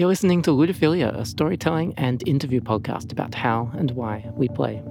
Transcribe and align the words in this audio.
You're 0.00 0.08
listening 0.08 0.40
to 0.44 0.50
Ludiphilia, 0.52 1.14
a 1.14 1.26
storytelling 1.26 1.92
and 1.98 2.26
interview 2.26 2.62
podcast 2.62 3.12
about 3.12 3.34
how 3.34 3.70
and 3.74 3.90
why 3.90 4.24
we 4.34 4.48
play. 4.48 4.82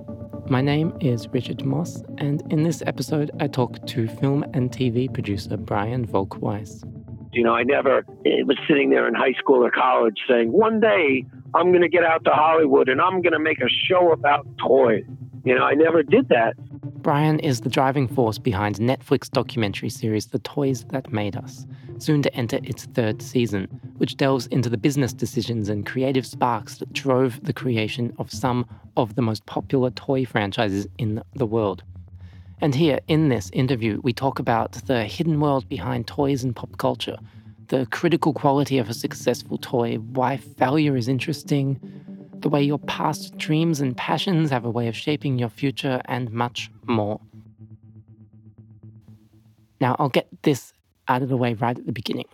My 0.47 0.61
name 0.61 0.95
is 1.01 1.27
Richard 1.29 1.65
Moss, 1.65 2.03
and 2.19 2.43
in 2.53 2.61
this 2.61 2.83
episode, 2.85 3.31
I 3.39 3.47
talk 3.47 3.83
to 3.87 4.07
film 4.07 4.45
and 4.53 4.69
TV 4.69 5.11
producer 5.11 5.57
Brian 5.57 6.05
Volk-Weiss. 6.05 6.83
You 7.33 7.43
know, 7.43 7.55
I 7.55 7.63
never 7.63 8.05
eh, 8.23 8.43
was 8.45 8.59
sitting 8.67 8.91
there 8.91 9.07
in 9.07 9.15
high 9.15 9.33
school 9.39 9.65
or 9.65 9.71
college 9.71 10.19
saying, 10.29 10.51
one 10.51 10.79
day 10.79 11.25
I'm 11.55 11.71
going 11.71 11.81
to 11.81 11.89
get 11.89 12.03
out 12.03 12.23
to 12.25 12.31
Hollywood 12.31 12.87
and 12.87 13.01
I'm 13.01 13.23
going 13.23 13.33
to 13.33 13.39
make 13.39 13.61
a 13.61 13.69
show 13.89 14.11
about 14.11 14.45
toys. 14.59 15.05
You 15.43 15.55
know, 15.55 15.63
I 15.63 15.73
never 15.73 16.03
did 16.03 16.29
that. 16.29 16.53
Brian 17.01 17.39
is 17.39 17.61
the 17.61 17.69
driving 17.69 18.09
force 18.09 18.37
behind 18.37 18.75
Netflix 18.75 19.31
documentary 19.31 19.89
series 19.89 20.27
The 20.27 20.39
Toys 20.39 20.83
That 20.89 21.13
Made 21.13 21.37
Us, 21.37 21.65
soon 21.97 22.21
to 22.23 22.35
enter 22.35 22.59
its 22.63 22.85
third 22.87 23.21
season, 23.21 23.67
which 23.97 24.17
delves 24.17 24.47
into 24.47 24.69
the 24.69 24.77
business 24.77 25.13
decisions 25.13 25.69
and 25.69 25.85
creative 25.85 26.25
sparks 26.25 26.77
that 26.79 26.91
drove 26.91 27.41
the 27.41 27.53
creation 27.53 28.13
of 28.19 28.29
some 28.29 28.65
of 28.97 29.15
the 29.15 29.21
most 29.21 29.45
popular 29.45 29.91
toy 29.91 30.25
franchises 30.25 30.87
in 30.97 31.23
the 31.35 31.45
world. 31.45 31.83
And 32.59 32.75
here, 32.75 32.99
in 33.07 33.29
this 33.29 33.49
interview, 33.53 34.01
we 34.03 34.11
talk 34.11 34.39
about 34.39 34.73
the 34.73 35.05
hidden 35.05 35.39
world 35.39 35.69
behind 35.69 36.05
toys 36.05 36.43
and 36.43 36.53
pop 36.53 36.77
culture, 36.77 37.17
the 37.67 37.85
critical 37.85 38.33
quality 38.33 38.77
of 38.77 38.89
a 38.89 38.93
successful 38.93 39.57
toy, 39.57 39.95
why 39.95 40.35
failure 40.35 40.97
is 40.97 41.07
interesting, 41.07 41.79
the 42.41 42.49
way 42.49 42.63
your 42.63 42.79
past 42.79 43.37
dreams 43.37 43.81
and 43.81 43.95
passions 43.95 44.49
have 44.49 44.65
a 44.65 44.69
way 44.69 44.87
of 44.87 44.95
shaping 44.95 45.37
your 45.37 45.49
future, 45.49 46.01
and 46.05 46.31
much 46.31 46.69
more. 46.85 47.19
Now, 49.81 49.95
I'll 49.99 50.09
get 50.09 50.27
this 50.43 50.73
out 51.07 51.21
of 51.21 51.29
the 51.29 51.37
way 51.37 51.53
right 51.53 51.77
at 51.77 51.85
the 51.85 51.91
beginning. 51.91 52.27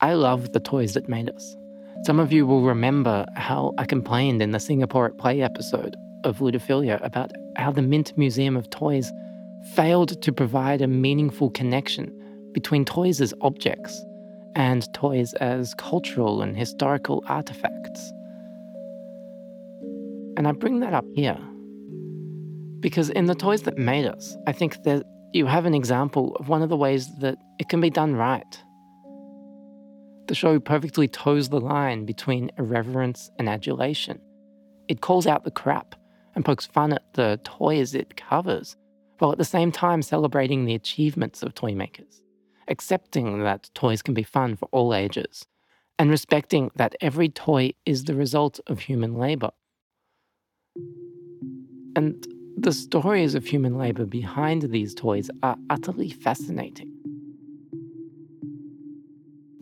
I 0.00 0.14
love 0.14 0.52
the 0.52 0.60
toys 0.60 0.94
that 0.94 1.08
made 1.08 1.30
us. 1.30 1.56
Some 2.02 2.20
of 2.20 2.32
you 2.32 2.46
will 2.46 2.62
remember 2.62 3.26
how 3.36 3.74
I 3.78 3.86
complained 3.86 4.42
in 4.42 4.50
the 4.50 4.60
Singapore 4.60 5.06
at 5.06 5.18
Play 5.18 5.40
episode 5.40 5.96
of 6.24 6.38
Ludiphilia 6.38 7.02
about 7.04 7.32
how 7.56 7.72
the 7.72 7.82
Mint 7.82 8.16
Museum 8.18 8.56
of 8.56 8.68
Toys 8.70 9.10
failed 9.74 10.20
to 10.22 10.32
provide 10.32 10.82
a 10.82 10.86
meaningful 10.86 11.50
connection 11.50 12.12
between 12.52 12.84
toys 12.84 13.20
as 13.20 13.34
objects 13.40 14.04
and 14.54 14.92
toys 14.94 15.34
as 15.34 15.74
cultural 15.74 16.42
and 16.42 16.56
historical 16.56 17.22
artifacts. 17.26 18.12
And 20.36 20.46
I 20.46 20.52
bring 20.52 20.80
that 20.80 20.92
up 20.92 21.06
here 21.14 21.38
because 22.80 23.10
in 23.10 23.26
the 23.26 23.34
toys 23.34 23.62
that 23.62 23.78
made 23.78 24.06
us, 24.06 24.36
I 24.46 24.52
think 24.52 24.82
that 24.84 25.04
you 25.32 25.46
have 25.46 25.66
an 25.66 25.74
example 25.74 26.36
of 26.36 26.48
one 26.48 26.62
of 26.62 26.68
the 26.68 26.76
ways 26.76 27.08
that 27.18 27.36
it 27.58 27.68
can 27.68 27.80
be 27.80 27.90
done 27.90 28.14
right. 28.14 28.62
The 30.28 30.34
show 30.34 30.60
perfectly 30.60 31.08
toes 31.08 31.48
the 31.48 31.60
line 31.60 32.04
between 32.04 32.50
irreverence 32.58 33.30
and 33.38 33.48
adulation. 33.48 34.20
It 34.88 35.00
calls 35.00 35.26
out 35.26 35.44
the 35.44 35.50
crap 35.50 35.94
and 36.34 36.44
pokes 36.44 36.66
fun 36.66 36.92
at 36.92 37.14
the 37.14 37.40
toys 37.44 37.94
it 37.94 38.16
covers, 38.16 38.76
while 39.18 39.32
at 39.32 39.38
the 39.38 39.44
same 39.44 39.72
time 39.72 40.02
celebrating 40.02 40.64
the 40.64 40.74
achievements 40.74 41.42
of 41.42 41.54
toy 41.54 41.74
makers, 41.74 42.22
accepting 42.68 43.42
that 43.42 43.70
toys 43.74 44.02
can 44.02 44.14
be 44.14 44.22
fun 44.22 44.56
for 44.56 44.68
all 44.70 44.94
ages, 44.94 45.46
and 45.98 46.10
respecting 46.10 46.70
that 46.76 46.94
every 47.00 47.28
toy 47.28 47.72
is 47.84 48.04
the 48.04 48.14
result 48.14 48.60
of 48.66 48.80
human 48.80 49.14
labor. 49.14 49.50
And 51.94 52.26
the 52.56 52.72
stories 52.72 53.34
of 53.34 53.44
human 53.44 53.76
labor 53.76 54.06
behind 54.06 54.62
these 54.62 54.94
toys 54.94 55.30
are 55.42 55.56
utterly 55.70 56.10
fascinating. 56.10 56.92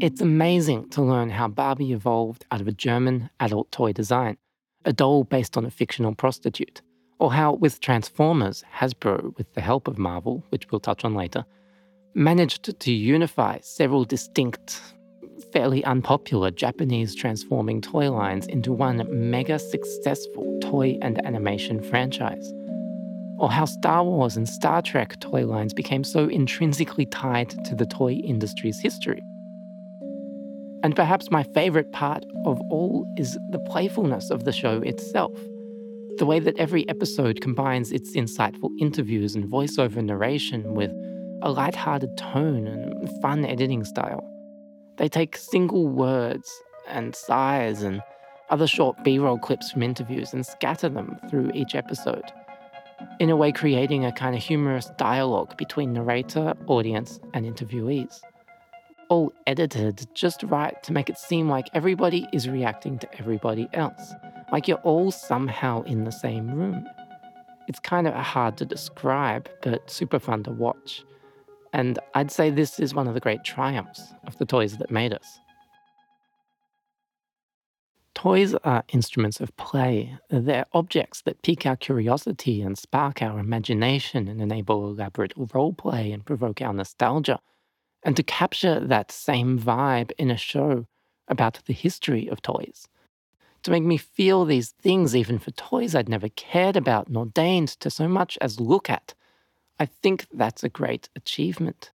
It's 0.01 0.21
amazing 0.21 0.91
to 0.91 1.03
learn 1.03 1.31
how 1.31 1.49
Barbie 1.49 1.93
evolved 1.93 2.45
out 2.51 2.61
of 2.61 2.69
a 2.69 2.73
German 2.73 3.31
adult 3.41 3.71
toy 3.73 3.93
design, 3.93 4.37
a 4.85 4.93
doll 4.93 5.25
based 5.25 5.57
on 5.57 5.65
a 5.65 5.71
fictional 5.71 6.15
prostitute, 6.15 6.83
or 7.19 7.33
how, 7.33 7.55
with 7.55 7.81
Transformers, 7.81 8.65
Hasbro, 8.77 9.37
with 9.37 9.55
the 9.55 9.61
help 9.61 9.89
of 9.89 9.99
Marvel, 9.99 10.45
which 10.51 10.71
we'll 10.71 10.81
touch 10.81 11.05
on 11.05 11.15
later, 11.15 11.45
managed 12.15 12.79
to 12.79 12.93
unify 12.93 13.59
several 13.61 14.05
distinct 14.05 14.81
fairly 15.53 15.85
unpopular 15.85 16.51
Japanese 16.51 17.15
transforming 17.15 17.81
toy 17.81 18.11
lines 18.11 18.47
into 18.47 18.73
one 18.73 19.07
mega 19.11 19.59
successful 19.59 20.59
toy 20.63 20.99
and 21.03 21.25
animation 21.27 21.83
franchise. 21.83 22.53
Or 23.39 23.51
how 23.51 23.65
Star 23.65 24.05
Wars 24.05 24.37
and 24.37 24.49
Star 24.49 24.83
Trek 24.83 25.19
toy 25.21 25.45
lines 25.47 25.75
became 25.75 26.05
so 26.05 26.29
intrinsically 26.29 27.07
tied 27.07 27.51
to 27.65 27.75
the 27.75 27.87
toy 27.87 28.13
industry's 28.13 28.81
history. 28.81 29.23
And 30.83 30.95
perhaps 30.95 31.31
my 31.31 31.43
favourite 31.43 31.91
part 31.93 32.25
of 32.45 32.61
all 32.71 33.07
is 33.17 33.39
the 33.51 33.59
playfulness 33.71 34.31
of 34.31 34.45
the 34.45 34.53
show 34.53 34.83
itself. 34.83 35.33
The 36.19 36.27
way 36.27 36.39
that 36.41 36.57
every 36.59 36.89
episode 36.89 37.41
combines 37.41 37.91
its 37.91 38.15
insightful 38.15 38.71
interviews 38.79 39.35
and 39.35 39.51
voiceover 39.51 40.05
narration 40.05 40.75
with 40.75 40.93
a 41.43 41.51
light-hearted 41.51 42.17
tone 42.17 42.67
and 42.67 43.23
fun 43.23 43.45
editing 43.45 43.85
style. 43.85 44.31
They 44.97 45.09
take 45.09 45.37
single 45.37 45.89
words 45.89 46.53
and 46.89 47.15
sighs 47.15 47.83
and 47.83 48.03
other 48.51 48.67
short 48.67 49.03
B 49.03 49.19
roll 49.19 49.39
clips 49.39 49.73
from 49.73 49.83
interviews 49.83 50.33
and 50.33 50.47
scatter 50.47 50.89
them 50.89 51.19
through 51.29 51.51
each 51.55 51.75
episode, 51.75 52.25
in 53.19 53.31
a 53.31 53.37
way, 53.37 53.53
creating 53.53 54.05
a 54.05 54.13
kind 54.13 54.37
of 54.37 54.43
humorous 54.43 54.91
dialogue 54.97 55.57
between 55.57 55.93
narrator, 55.93 56.55
audience, 56.67 57.19
and 57.33 57.45
interviewees. 57.45 58.21
All 59.09 59.33
edited 59.47 60.07
just 60.15 60.43
right 60.45 60.81
to 60.85 60.93
make 60.93 61.11
it 61.11 61.19
seem 61.19 61.49
like 61.49 61.69
everybody 61.75 62.27
is 62.33 62.49
reacting 62.49 62.99
to 63.01 63.19
everybody 63.19 63.69
else, 63.73 64.13
like 64.53 64.69
you're 64.69 64.79
all 64.79 65.11
somehow 65.11 65.83
in 65.83 66.05
the 66.05 66.13
same 66.13 66.51
room. 66.51 66.87
It's 67.67 67.81
kind 67.81 68.07
of 68.07 68.15
hard 68.15 68.57
to 68.59 68.65
describe, 68.65 69.49
but 69.63 69.91
super 69.91 70.19
fun 70.19 70.43
to 70.45 70.51
watch. 70.51 71.03
And 71.75 71.99
I'd 72.15 72.31
say 72.31 72.51
this 72.51 72.79
is 72.79 72.95
one 72.95 73.09
of 73.09 73.15
the 73.15 73.21
great 73.21 73.43
triumphs 73.43 74.15
of 74.29 74.39
the 74.39 74.47
toys 74.47 74.77
that 74.77 74.93
made 74.93 75.13
us. 75.13 75.41
Toys 78.15 78.55
are 78.63 78.85
instruments 78.93 79.41
of 79.41 79.55
play. 79.57 80.17
They're 80.31 80.67
objects 80.73 81.23
that 81.23 81.43
pique 81.43 81.67
our 81.67 81.75
curiosity 81.75 82.63
and 82.63 82.79
spark 82.79 83.21
our 83.21 83.41
imagination 83.41 84.29
and 84.29 84.41
enable 84.41 84.89
elaborate 84.89 85.33
role 85.53 85.73
play 85.73 86.13
and 86.13 86.25
provoke 86.25 86.63
our 86.63 86.73
nostalgia. 86.73 87.41
And 88.05 88.15
to 88.17 88.23
capture 88.23 88.79
that 88.79 89.11
same 89.11 89.59
vibe 89.59 90.13
in 90.17 90.31
a 90.31 90.37
show 90.37 90.87
about 91.27 91.59
the 91.67 91.73
history 91.73 92.29
of 92.29 92.41
toys. 92.41 92.87
To 93.65 93.73
make 93.73 93.83
me 93.83 93.97
feel 93.97 94.45
these 94.45 94.71
things, 94.71 95.17
even 95.17 95.41
for 95.41 95.51
toys 95.51 95.97
I'd 95.97 96.09
never 96.09 96.29
cared 96.29 96.77
about 96.77 97.11
nor 97.11 97.27
deigned 97.27 97.69
to 97.81 97.91
so 97.91 98.07
much 98.07 98.39
as 98.41 98.61
look 98.61 98.89
at, 98.89 99.15
I 99.79 99.87
think 99.87 100.27
that's 100.33 100.63
a 100.63 100.69
great 100.69 101.09
achievement. 101.17 101.91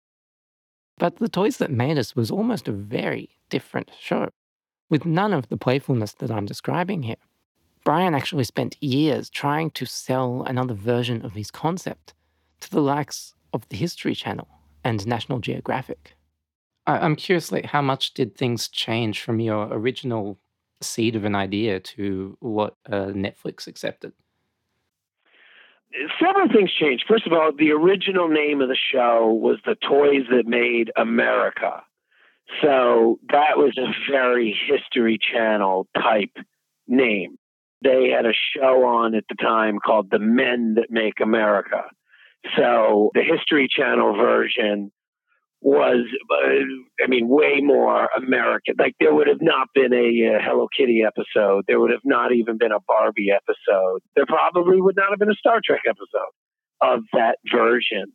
But 0.99 1.17
The 1.17 1.29
Toys 1.29 1.59
That 1.59 1.71
Made 1.71 1.97
Us 1.99 2.17
was 2.17 2.31
almost 2.31 2.67
a 2.67 2.73
very 2.73 3.39
different 3.51 3.91
show, 4.01 4.31
with 4.91 5.05
none 5.05 5.33
of 5.33 5.49
the 5.49 5.57
playfulness 5.57 6.13
that 6.15 6.31
I'm 6.31 6.47
describing 6.47 7.05
here. 7.05 7.17
Brian 7.85 8.15
actually 8.15 8.45
spent 8.45 8.83
years 8.83 9.31
trying 9.31 9.71
to 9.71 9.87
sell 9.87 10.43
another 10.43 10.75
version 10.75 11.25
of 11.25 11.35
his 11.35 11.51
concept 11.51 12.15
to 12.61 12.71
the 12.71 12.81
likes 12.81 13.35
of 13.53 13.69
the 13.69 13.77
History 13.77 14.15
Channel 14.15 14.49
and 14.83 15.07
National 15.07 15.39
Geographic. 15.39 16.17
I'm 16.87 17.17
curious, 17.17 17.53
like, 17.53 17.67
how 17.67 17.83
much 17.83 18.15
did 18.15 18.35
things 18.35 18.69
change 18.69 19.23
from 19.23 19.41
your 19.41 19.69
original 19.71 20.39
seed 20.81 21.17
of 21.17 21.25
an 21.25 21.35
idea 21.35 21.81
to 21.81 22.37
what 22.41 22.77
uh, 22.91 23.13
Netflix 23.13 23.67
accepted? 23.67 24.13
Several 26.23 26.49
things 26.49 26.71
changed. 26.73 27.05
First 27.09 27.27
of 27.27 27.33
all, 27.33 27.53
the 27.57 27.73
original 27.73 28.29
name 28.29 28.61
of 28.61 28.69
the 28.69 28.77
show 28.93 29.33
was 29.33 29.59
The 29.65 29.77
Toys 29.77 30.27
That 30.31 30.47
Made 30.47 30.91
America. 30.97 31.83
So 32.63 33.19
that 33.31 33.57
was 33.57 33.77
a 33.79 33.93
very 34.11 34.57
History 34.69 35.19
Channel 35.19 35.87
type 35.95 36.37
name. 36.87 37.37
They 37.83 38.11
had 38.15 38.27
a 38.27 38.33
show 38.57 38.85
on 38.85 39.15
at 39.15 39.25
the 39.29 39.37
time 39.37 39.79
called 39.85 40.11
The 40.11 40.19
Men 40.19 40.75
That 40.75 40.91
Make 40.91 41.21
America. 41.21 41.85
So 42.57 43.11
the 43.15 43.23
History 43.23 43.69
Channel 43.71 44.17
version 44.17 44.91
was, 45.61 46.07
uh, 46.31 47.05
I 47.05 47.09
mean, 47.09 47.29
way 47.29 47.61
more 47.61 48.09
American. 48.17 48.77
Like 48.79 48.95
there 49.01 49.15
would 49.15 49.27
have 49.27 49.43
not 49.43 49.69
been 49.75 49.93
a 49.93 50.37
uh, 50.37 50.39
Hello 50.43 50.69
Kitty 50.77 51.03
episode. 51.07 51.65
There 51.67 51.81
would 51.81 51.91
have 51.91 52.05
not 52.05 52.33
even 52.33 52.59
been 52.59 52.73
a 52.73 52.81
Barbie 52.87 53.31
episode. 53.35 54.01
There 54.15 54.27
probably 54.27 54.81
would 54.81 54.97
not 54.97 55.11
have 55.11 55.19
been 55.19 55.31
a 55.31 55.35
Star 55.35 55.61
Trek 55.65 55.83
episode 55.89 56.33
of 56.81 57.01
that 57.13 57.39
version. 57.53 58.13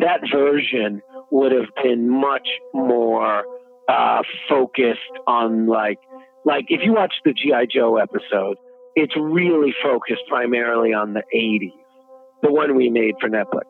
That 0.00 0.20
version 0.32 1.02
would 1.30 1.52
have 1.52 1.68
been 1.82 2.08
much 2.08 2.48
more 2.72 3.44
uh, 3.88 4.22
focused 4.48 5.00
on 5.26 5.66
like, 5.66 5.98
like 6.44 6.64
if 6.68 6.80
you 6.82 6.94
watch 6.94 7.14
the 7.24 7.32
GI 7.32 7.68
Joe 7.72 7.98
episode, 7.98 8.56
it's 8.94 9.14
really 9.16 9.74
focused 9.82 10.22
primarily 10.28 10.94
on 10.94 11.12
the 11.12 11.22
'80s, 11.34 11.70
the 12.42 12.50
one 12.50 12.74
we 12.74 12.88
made 12.88 13.14
for 13.20 13.28
Netflix 13.28 13.66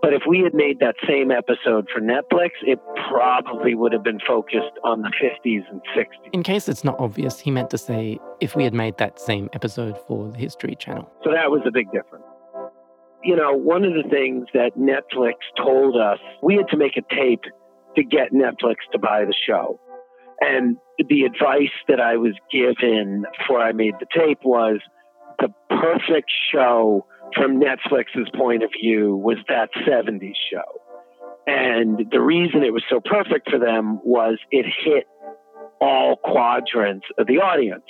But 0.00 0.12
if 0.12 0.22
we 0.28 0.40
had 0.40 0.54
made 0.54 0.80
that 0.80 0.96
same 1.06 1.30
episode 1.30 1.88
for 1.92 2.00
Netflix, 2.00 2.50
it 2.62 2.78
probably 3.08 3.74
would 3.74 3.92
have 3.92 4.02
been 4.02 4.20
focused 4.26 4.72
on 4.82 5.02
the 5.02 5.10
50s 5.22 5.62
and 5.70 5.80
60s. 5.96 6.30
In 6.32 6.42
case 6.42 6.68
it's 6.68 6.84
not 6.84 6.98
obvious, 6.98 7.40
he 7.40 7.50
meant 7.50 7.70
to 7.70 7.78
say 7.78 8.18
if 8.40 8.56
we 8.56 8.64
had 8.64 8.74
made 8.74 8.98
that 8.98 9.20
same 9.20 9.48
episode 9.52 9.98
for 10.06 10.30
the 10.30 10.38
History 10.38 10.76
Channel. 10.76 11.10
So 11.22 11.30
that 11.32 11.50
was 11.50 11.62
a 11.66 11.70
big 11.70 11.90
difference. 11.92 12.24
You 13.22 13.36
know, 13.36 13.52
one 13.52 13.84
of 13.84 13.94
the 13.94 14.08
things 14.08 14.46
that 14.52 14.72
Netflix 14.78 15.34
told 15.56 15.96
us, 15.96 16.18
we 16.42 16.56
had 16.56 16.68
to 16.68 16.76
make 16.76 16.96
a 16.96 17.14
tape 17.14 17.44
to 17.96 18.04
get 18.04 18.32
Netflix 18.32 18.76
to 18.92 18.98
buy 18.98 19.24
the 19.24 19.34
show. 19.46 19.80
And 20.40 20.76
the 20.98 21.22
advice 21.22 21.72
that 21.88 22.00
I 22.00 22.16
was 22.16 22.34
given 22.52 23.24
before 23.38 23.60
I 23.60 23.72
made 23.72 23.94
the 24.00 24.06
tape 24.14 24.40
was 24.44 24.80
the 25.38 25.48
perfect 25.70 26.30
show 26.52 27.06
from 27.34 27.60
Netflix's 27.60 28.28
point 28.36 28.62
of 28.62 28.70
view 28.80 29.16
was 29.16 29.38
that 29.48 29.70
70s 29.86 30.34
show. 30.50 30.80
And 31.46 32.06
the 32.10 32.20
reason 32.20 32.62
it 32.62 32.72
was 32.72 32.84
so 32.88 33.00
perfect 33.04 33.50
for 33.50 33.58
them 33.58 34.00
was 34.02 34.38
it 34.50 34.66
hit 34.84 35.04
all 35.80 36.16
quadrants 36.16 37.06
of 37.18 37.26
the 37.26 37.38
audience. 37.38 37.84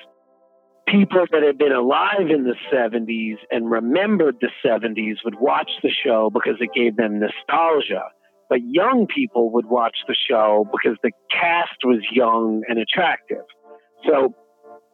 People 0.88 1.24
that 1.30 1.42
had 1.42 1.56
been 1.56 1.72
alive 1.72 2.28
in 2.30 2.44
the 2.44 2.56
70s 2.72 3.36
and 3.50 3.70
remembered 3.70 4.36
the 4.40 4.50
70s 4.64 5.16
would 5.24 5.36
watch 5.40 5.70
the 5.82 5.90
show 5.90 6.30
because 6.32 6.56
it 6.60 6.70
gave 6.74 6.96
them 6.96 7.20
nostalgia. 7.20 8.04
But 8.48 8.60
young 8.62 9.06
people 9.06 9.50
would 9.52 9.66
watch 9.66 9.96
the 10.06 10.16
show 10.28 10.68
because 10.70 10.98
the 11.02 11.12
cast 11.30 11.78
was 11.84 12.00
young 12.12 12.62
and 12.68 12.78
attractive. 12.78 13.44
So 14.06 14.34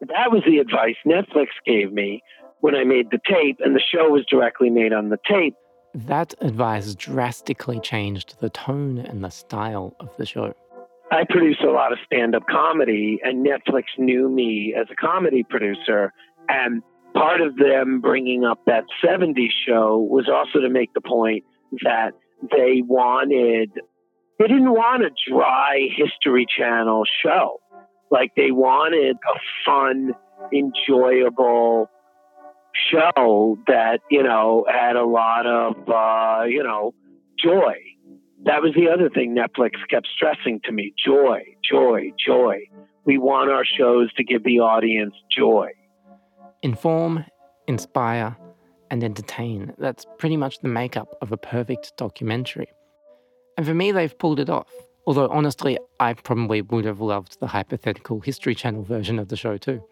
that 0.01 0.31
was 0.31 0.43
the 0.45 0.59
advice 0.59 0.95
Netflix 1.05 1.47
gave 1.65 1.91
me 1.91 2.21
when 2.61 2.75
I 2.75 2.83
made 2.83 3.11
the 3.11 3.19
tape, 3.27 3.57
and 3.59 3.75
the 3.75 3.81
show 3.81 4.09
was 4.09 4.25
directly 4.29 4.69
made 4.69 4.93
on 4.93 5.09
the 5.09 5.17
tape. 5.29 5.55
That 5.93 6.33
advice 6.39 6.95
drastically 6.95 7.79
changed 7.79 8.39
the 8.39 8.49
tone 8.49 8.97
and 8.97 9.23
the 9.23 9.29
style 9.29 9.95
of 9.99 10.15
the 10.17 10.25
show. 10.25 10.53
I 11.11 11.25
produce 11.29 11.57
a 11.61 11.71
lot 11.71 11.91
of 11.91 11.97
stand 12.05 12.35
up 12.35 12.43
comedy, 12.49 13.19
and 13.21 13.45
Netflix 13.45 13.83
knew 13.97 14.29
me 14.29 14.73
as 14.79 14.87
a 14.89 14.95
comedy 14.95 15.43
producer. 15.43 16.13
And 16.47 16.81
part 17.13 17.41
of 17.41 17.57
them 17.57 17.99
bringing 17.99 18.45
up 18.45 18.59
that 18.65 18.85
70s 19.03 19.49
show 19.67 19.97
was 19.97 20.29
also 20.33 20.61
to 20.61 20.69
make 20.69 20.93
the 20.93 21.01
point 21.01 21.43
that 21.83 22.11
they 22.49 22.81
wanted, 22.81 23.71
they 24.39 24.47
didn't 24.47 24.71
want 24.71 25.03
a 25.03 25.09
dry 25.29 25.89
History 25.95 26.45
Channel 26.57 27.03
show. 27.21 27.59
Like 28.09 28.31
they 28.37 28.51
wanted 28.51 29.17
a 29.17 29.39
fun, 29.65 30.13
enjoyable, 30.53 31.89
show 32.91 33.57
that, 33.67 33.99
you 34.09 34.23
know, 34.23 34.65
had 34.69 34.95
a 34.95 35.05
lot 35.05 35.45
of, 35.45 35.75
uh, 35.89 36.45
you 36.45 36.63
know, 36.63 36.93
joy. 37.43 37.75
That 38.43 38.61
was 38.61 38.73
the 38.75 38.89
other 38.89 39.09
thing 39.09 39.35
Netflix 39.35 39.71
kept 39.89 40.07
stressing 40.07 40.61
to 40.63 40.71
me 40.71 40.93
joy, 41.03 41.43
joy, 41.63 42.11
joy. 42.23 42.61
We 43.05 43.17
want 43.17 43.51
our 43.51 43.65
shows 43.65 44.11
to 44.13 44.23
give 44.23 44.43
the 44.43 44.59
audience 44.59 45.13
joy. 45.35 45.71
Inform, 46.61 47.25
inspire, 47.67 48.35
and 48.89 49.03
entertain. 49.03 49.73
That's 49.77 50.05
pretty 50.19 50.37
much 50.37 50.59
the 50.59 50.67
makeup 50.67 51.15
of 51.21 51.31
a 51.31 51.37
perfect 51.37 51.93
documentary. 51.97 52.67
And 53.57 53.65
for 53.65 53.73
me, 53.73 53.91
they've 53.91 54.17
pulled 54.17 54.39
it 54.39 54.49
off. 54.49 54.71
Although, 55.07 55.29
honestly, 55.29 55.77
I 55.99 56.13
probably 56.13 56.61
would 56.61 56.85
have 56.85 57.01
loved 57.01 57.39
the 57.39 57.47
hypothetical 57.47 58.19
History 58.19 58.53
Channel 58.53 58.83
version 58.83 59.17
of 59.17 59.29
the 59.29 59.35
show 59.35 59.57
too. 59.57 59.83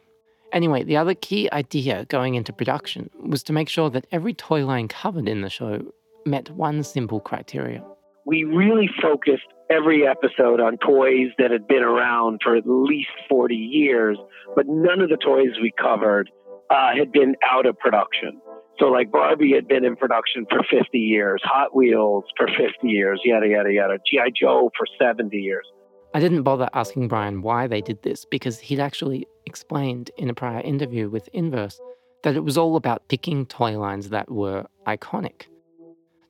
Anyway, 0.51 0.83
the 0.83 0.97
other 0.97 1.13
key 1.13 1.49
idea 1.51 2.05
going 2.05 2.35
into 2.35 2.51
production 2.51 3.09
was 3.19 3.43
to 3.43 3.53
make 3.53 3.69
sure 3.69 3.89
that 3.89 4.07
every 4.11 4.33
toy 4.33 4.65
line 4.65 4.87
covered 4.87 5.27
in 5.27 5.41
the 5.41 5.49
show 5.49 5.81
met 6.25 6.49
one 6.51 6.83
simple 6.83 7.19
criteria. 7.19 7.83
We 8.25 8.43
really 8.43 8.89
focused 9.01 9.47
every 9.69 10.07
episode 10.07 10.59
on 10.59 10.77
toys 10.77 11.29
that 11.37 11.51
had 11.51 11.67
been 11.67 11.83
around 11.83 12.41
for 12.43 12.55
at 12.55 12.63
least 12.65 13.09
40 13.29 13.55
years, 13.55 14.17
but 14.55 14.65
none 14.67 15.01
of 15.01 15.09
the 15.09 15.17
toys 15.17 15.59
we 15.61 15.71
covered 15.79 16.29
uh, 16.69 16.95
had 16.97 17.11
been 17.11 17.35
out 17.49 17.65
of 17.65 17.77
production. 17.77 18.41
So, 18.79 18.85
like 18.85 19.11
Barbie 19.11 19.53
had 19.53 19.67
been 19.67 19.83
in 19.83 19.95
production 19.95 20.45
for 20.49 20.61
50 20.69 20.97
years, 20.97 21.41
Hot 21.43 21.75
Wheels 21.75 22.23
for 22.37 22.47
50 22.47 22.87
years, 22.87 23.19
yada, 23.25 23.47
yada, 23.47 23.71
yada, 23.71 23.97
G.I. 24.09 24.29
Joe 24.39 24.71
for 24.77 24.85
70 24.97 25.35
years. 25.35 25.65
I 26.13 26.19
didn't 26.19 26.43
bother 26.43 26.69
asking 26.73 27.07
Brian 27.07 27.41
why 27.41 27.67
they 27.67 27.81
did 27.81 28.01
this 28.01 28.25
because 28.25 28.59
he'd 28.59 28.79
actually 28.79 29.27
explained 29.49 30.11
in 30.17 30.29
a 30.29 30.33
prior 30.33 30.61
interview 30.61 31.09
with 31.09 31.27
Inverse 31.33 31.79
that 32.23 32.35
it 32.35 32.43
was 32.43 32.57
all 32.57 32.75
about 32.75 33.07
picking 33.07 33.45
toy 33.45 33.77
lines 33.79 34.09
that 34.09 34.29
were 34.29 34.67
iconic. 34.85 35.47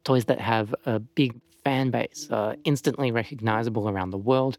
Toys 0.04 0.26
that 0.26 0.40
have 0.40 0.74
a 0.86 1.00
big 1.00 1.40
fan 1.64 1.92
base, 1.92 2.28
are 2.32 2.56
instantly 2.64 3.12
recognizable 3.12 3.90
around 3.90 4.12
the 4.12 4.18
world, 4.18 4.58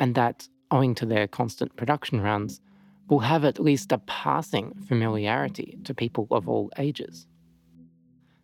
and 0.00 0.14
that, 0.14 0.48
owing 0.70 0.94
to 0.96 1.06
their 1.06 1.26
constant 1.28 1.74
production 1.76 2.20
runs, 2.20 2.60
will 3.08 3.20
have 3.20 3.44
at 3.44 3.58
least 3.58 3.92
a 3.92 3.98
passing 3.98 4.74
familiarity 4.88 5.78
to 5.84 5.94
people 5.94 6.26
of 6.30 6.48
all 6.48 6.70
ages. 6.78 7.26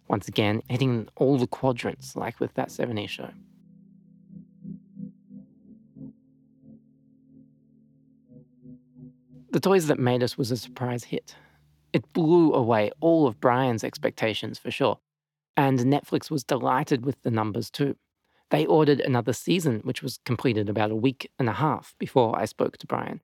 Once 0.09 0.29
again, 0.29 0.63
hitting 0.69 1.09
all 1.17 1.37
the 1.39 1.47
quadrants 1.47 2.15
like 2.17 2.39
with 2.39 2.55
that 2.55 2.69
70s 2.69 3.09
show. 3.09 3.31
The 9.51 9.61
Toys 9.61 9.87
That 9.87 9.99
Made 9.99 10.23
Us 10.23 10.37
was 10.37 10.51
a 10.51 10.57
surprise 10.57 11.05
hit. 11.05 11.35
It 11.93 12.13
blew 12.13 12.53
away 12.53 12.91
all 13.01 13.27
of 13.27 13.41
Brian's 13.41 13.85
expectations 13.85 14.59
for 14.59 14.71
sure, 14.71 14.99
and 15.57 15.79
Netflix 15.79 16.31
was 16.31 16.45
delighted 16.45 17.07
with 17.07 17.23
the 17.23 17.31
numbers 17.31 17.71
too. 17.71 17.97
They 18.51 18.67
ordered 18.67 19.01
another 19.01 19.33
season, 19.33 19.81
which 19.83 20.03
was 20.03 20.21
completed 20.25 20.69
about 20.69 20.91
a 20.91 20.97
week 20.97 21.31
and 21.39 21.49
a 21.49 21.55
half 21.55 21.95
before 21.99 22.39
I 22.39 22.45
spoke 22.45 22.77
to 22.79 22.87
Brian, 22.87 23.23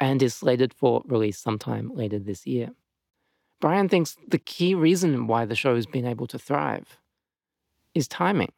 and 0.00 0.22
is 0.22 0.34
slated 0.34 0.74
for 0.74 1.02
release 1.06 1.38
sometime 1.38 1.94
later 1.94 2.18
this 2.18 2.46
year. 2.46 2.70
Brian 3.60 3.88
thinks 3.88 4.16
the 4.26 4.38
key 4.38 4.74
reason 4.74 5.26
why 5.26 5.44
the 5.44 5.54
show's 5.54 5.86
been 5.86 6.06
able 6.06 6.26
to 6.26 6.38
thrive 6.38 6.98
is 7.94 8.08
timing. 8.08 8.52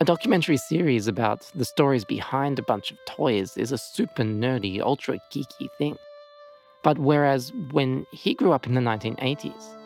A 0.00 0.04
documentary 0.04 0.58
series 0.58 1.08
about 1.08 1.50
the 1.56 1.64
stories 1.64 2.04
behind 2.04 2.56
a 2.60 2.62
bunch 2.62 2.92
of 2.92 3.04
toys 3.04 3.56
is 3.56 3.72
a 3.72 3.78
super 3.78 4.22
nerdy, 4.22 4.80
ultra 4.80 5.18
geeky 5.32 5.68
thing. 5.76 5.98
But 6.84 7.00
whereas 7.00 7.52
when 7.72 8.06
he 8.12 8.34
grew 8.34 8.52
up 8.52 8.68
in 8.68 8.74
the 8.74 8.80
1980s, 8.80 9.76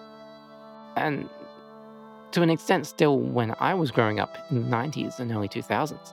and 0.96 1.30
to 2.32 2.42
an 2.42 2.50
extent 2.50 2.86
still 2.86 3.20
when 3.20 3.54
I 3.58 3.72
was 3.72 3.90
growing 3.90 4.20
up 4.20 4.36
in 4.50 4.60
the 4.60 4.76
90s 4.76 5.18
and 5.18 5.32
early 5.32 5.48
2000s, 5.48 6.12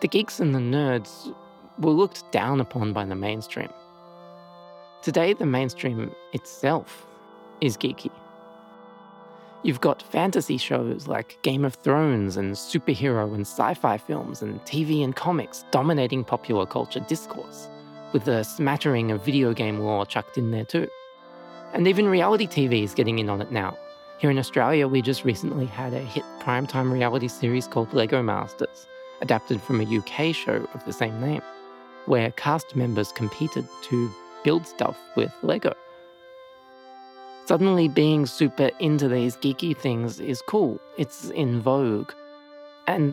the 0.00 0.06
geeks 0.06 0.38
and 0.38 0.54
the 0.54 0.60
nerds 0.60 1.34
were 1.80 1.90
looked 1.90 2.30
down 2.30 2.60
upon 2.60 2.92
by 2.92 3.04
the 3.04 3.16
mainstream. 3.16 3.70
Today, 5.02 5.32
the 5.32 5.46
mainstream 5.46 6.14
itself 6.32 7.04
is 7.60 7.76
geeky. 7.76 8.12
You've 9.62 9.80
got 9.82 10.00
fantasy 10.00 10.56
shows 10.56 11.06
like 11.06 11.38
Game 11.42 11.66
of 11.66 11.74
Thrones 11.74 12.38
and 12.38 12.54
superhero 12.54 13.34
and 13.34 13.42
sci 13.42 13.74
fi 13.74 13.98
films 13.98 14.40
and 14.40 14.58
TV 14.62 15.04
and 15.04 15.14
comics 15.14 15.66
dominating 15.70 16.24
popular 16.24 16.64
culture 16.64 17.00
discourse 17.00 17.68
with 18.14 18.26
a 18.26 18.42
smattering 18.42 19.10
of 19.10 19.22
video 19.22 19.52
game 19.52 19.80
lore 19.80 20.06
chucked 20.06 20.38
in 20.38 20.50
there 20.50 20.64
too. 20.64 20.88
And 21.74 21.86
even 21.86 22.08
reality 22.08 22.46
TV 22.46 22.82
is 22.82 22.94
getting 22.94 23.18
in 23.18 23.28
on 23.28 23.42
it 23.42 23.52
now. 23.52 23.76
Here 24.18 24.30
in 24.30 24.38
Australia, 24.38 24.88
we 24.88 25.02
just 25.02 25.26
recently 25.26 25.66
had 25.66 25.92
a 25.92 26.00
hit 26.00 26.24
primetime 26.40 26.90
reality 26.90 27.28
series 27.28 27.66
called 27.66 27.92
Lego 27.92 28.22
Masters, 28.22 28.86
adapted 29.20 29.60
from 29.60 29.82
a 29.82 29.98
UK 29.98 30.34
show 30.34 30.66
of 30.72 30.82
the 30.86 30.92
same 30.92 31.20
name, 31.20 31.42
where 32.06 32.30
cast 32.32 32.74
members 32.74 33.12
competed 33.12 33.68
to 33.82 34.10
build 34.42 34.66
stuff 34.66 34.98
with 35.16 35.32
Lego. 35.42 35.74
Suddenly, 37.50 37.88
being 37.88 38.26
super 38.26 38.70
into 38.78 39.08
these 39.08 39.36
geeky 39.36 39.76
things 39.76 40.20
is 40.20 40.40
cool, 40.46 40.80
it's 40.96 41.30
in 41.30 41.60
vogue, 41.60 42.12
and 42.86 43.12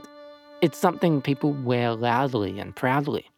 it's 0.61 0.77
something 0.77 1.23
people 1.23 1.53
wear 1.53 1.95
loudly 1.95 2.59
and 2.59 2.75
proudly. 2.75 3.31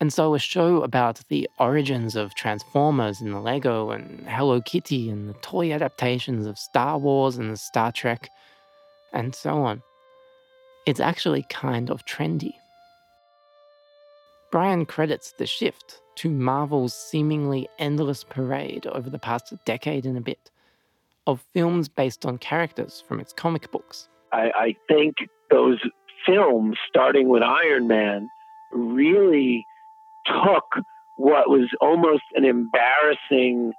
And 0.00 0.12
so, 0.12 0.36
a 0.36 0.38
show 0.38 0.84
about 0.84 1.20
the 1.30 1.50
origins 1.58 2.14
of 2.14 2.36
Transformers 2.36 3.20
and 3.20 3.34
the 3.34 3.40
Lego 3.40 3.90
and 3.90 4.24
Hello 4.28 4.60
Kitty 4.60 5.10
and 5.10 5.28
the 5.28 5.34
toy 5.42 5.72
adaptations 5.72 6.46
of 6.46 6.60
Star 6.60 6.96
Wars 6.96 7.36
and 7.36 7.58
Star 7.58 7.90
Trek 7.90 8.28
and 9.12 9.34
so 9.34 9.64
on. 9.64 9.82
It's 10.86 11.00
actually 11.00 11.44
kind 11.50 11.90
of 11.90 12.06
trendy. 12.06 12.54
Brian 14.52 14.86
credits 14.86 15.32
the 15.32 15.46
shift 15.46 16.00
to 16.20 16.28
Marvel's 16.28 16.92
seemingly 16.92 17.66
endless 17.78 18.24
parade 18.24 18.86
over 18.88 19.08
the 19.08 19.18
past 19.18 19.54
decade 19.64 20.04
and 20.04 20.18
a 20.18 20.20
bit 20.20 20.50
of 21.26 21.42
films 21.54 21.88
based 21.88 22.26
on 22.26 22.36
characters 22.36 23.02
from 23.08 23.20
its 23.20 23.32
comic 23.32 23.70
books. 23.70 24.06
I, 24.30 24.50
I 24.54 24.76
think 24.86 25.14
those 25.50 25.78
films, 26.26 26.76
starting 26.90 27.30
with 27.30 27.42
Iron 27.42 27.88
Man, 27.88 28.28
really 28.70 29.64
took 30.26 30.84
what 31.16 31.48
was 31.48 31.70
almost 31.80 32.24
an 32.34 32.44
embarrassing 32.44 33.72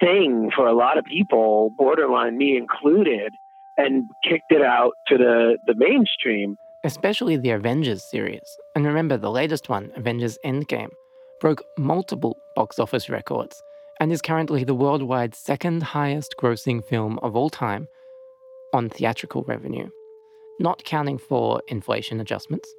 thing 0.00 0.50
for 0.56 0.66
a 0.66 0.72
lot 0.72 0.96
of 0.96 1.04
people, 1.04 1.74
borderline 1.76 2.38
me 2.38 2.56
included, 2.56 3.34
and 3.76 4.04
kicked 4.26 4.50
it 4.50 4.62
out 4.62 4.92
to 5.08 5.18
the, 5.18 5.58
the 5.66 5.74
mainstream. 5.76 6.56
Especially 6.84 7.36
the 7.36 7.50
Avengers 7.50 8.02
series. 8.10 8.56
And 8.74 8.86
remember, 8.86 9.18
the 9.18 9.30
latest 9.30 9.68
one, 9.68 9.92
Avengers 9.94 10.38
Endgame, 10.42 10.88
broke 11.42 11.64
multiple 11.76 12.38
box 12.54 12.78
office 12.78 13.10
records 13.10 13.60
and 13.98 14.12
is 14.12 14.22
currently 14.22 14.62
the 14.62 14.76
worldwide 14.76 15.34
second 15.34 15.82
highest 15.82 16.36
grossing 16.40 16.82
film 16.84 17.18
of 17.18 17.34
all 17.34 17.50
time 17.50 17.88
on 18.72 18.88
theatrical 18.88 19.42
revenue, 19.42 19.88
not 20.60 20.84
counting 20.84 21.18
for 21.18 21.60
inflation 21.66 22.20
adjustments, 22.20 22.72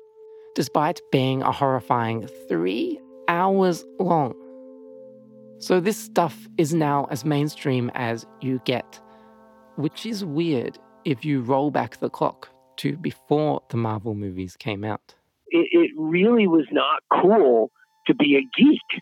despite 0.56 1.02
being 1.12 1.42
a 1.42 1.52
horrifying 1.52 2.26
three 2.48 2.98
hours 3.28 3.84
long. 4.00 4.34
So, 5.60 5.82
this 5.82 5.98
stuff 5.98 6.48
is 6.58 6.74
now 6.74 7.08
as 7.12 7.26
mainstream 7.26 7.92
as 7.96 8.26
you 8.42 8.62
get, 8.64 9.00
which 9.76 10.06
is 10.06 10.24
weird 10.24 10.80
if 11.04 11.26
you 11.26 11.42
roll 11.42 11.70
back 11.70 12.00
the 12.00 12.10
clock 12.10 12.48
to 12.78 12.96
before 12.96 13.62
the 13.70 13.78
Marvel 13.78 14.16
movies 14.16 14.56
came 14.56 14.86
out. 14.86 15.16
It, 15.50 15.68
it 15.72 15.92
really 15.98 16.48
was 16.48 16.66
not 16.72 17.04
cool 17.22 17.70
to 18.08 18.16
be 18.16 18.36
a 18.36 18.42
geek. 18.42 19.02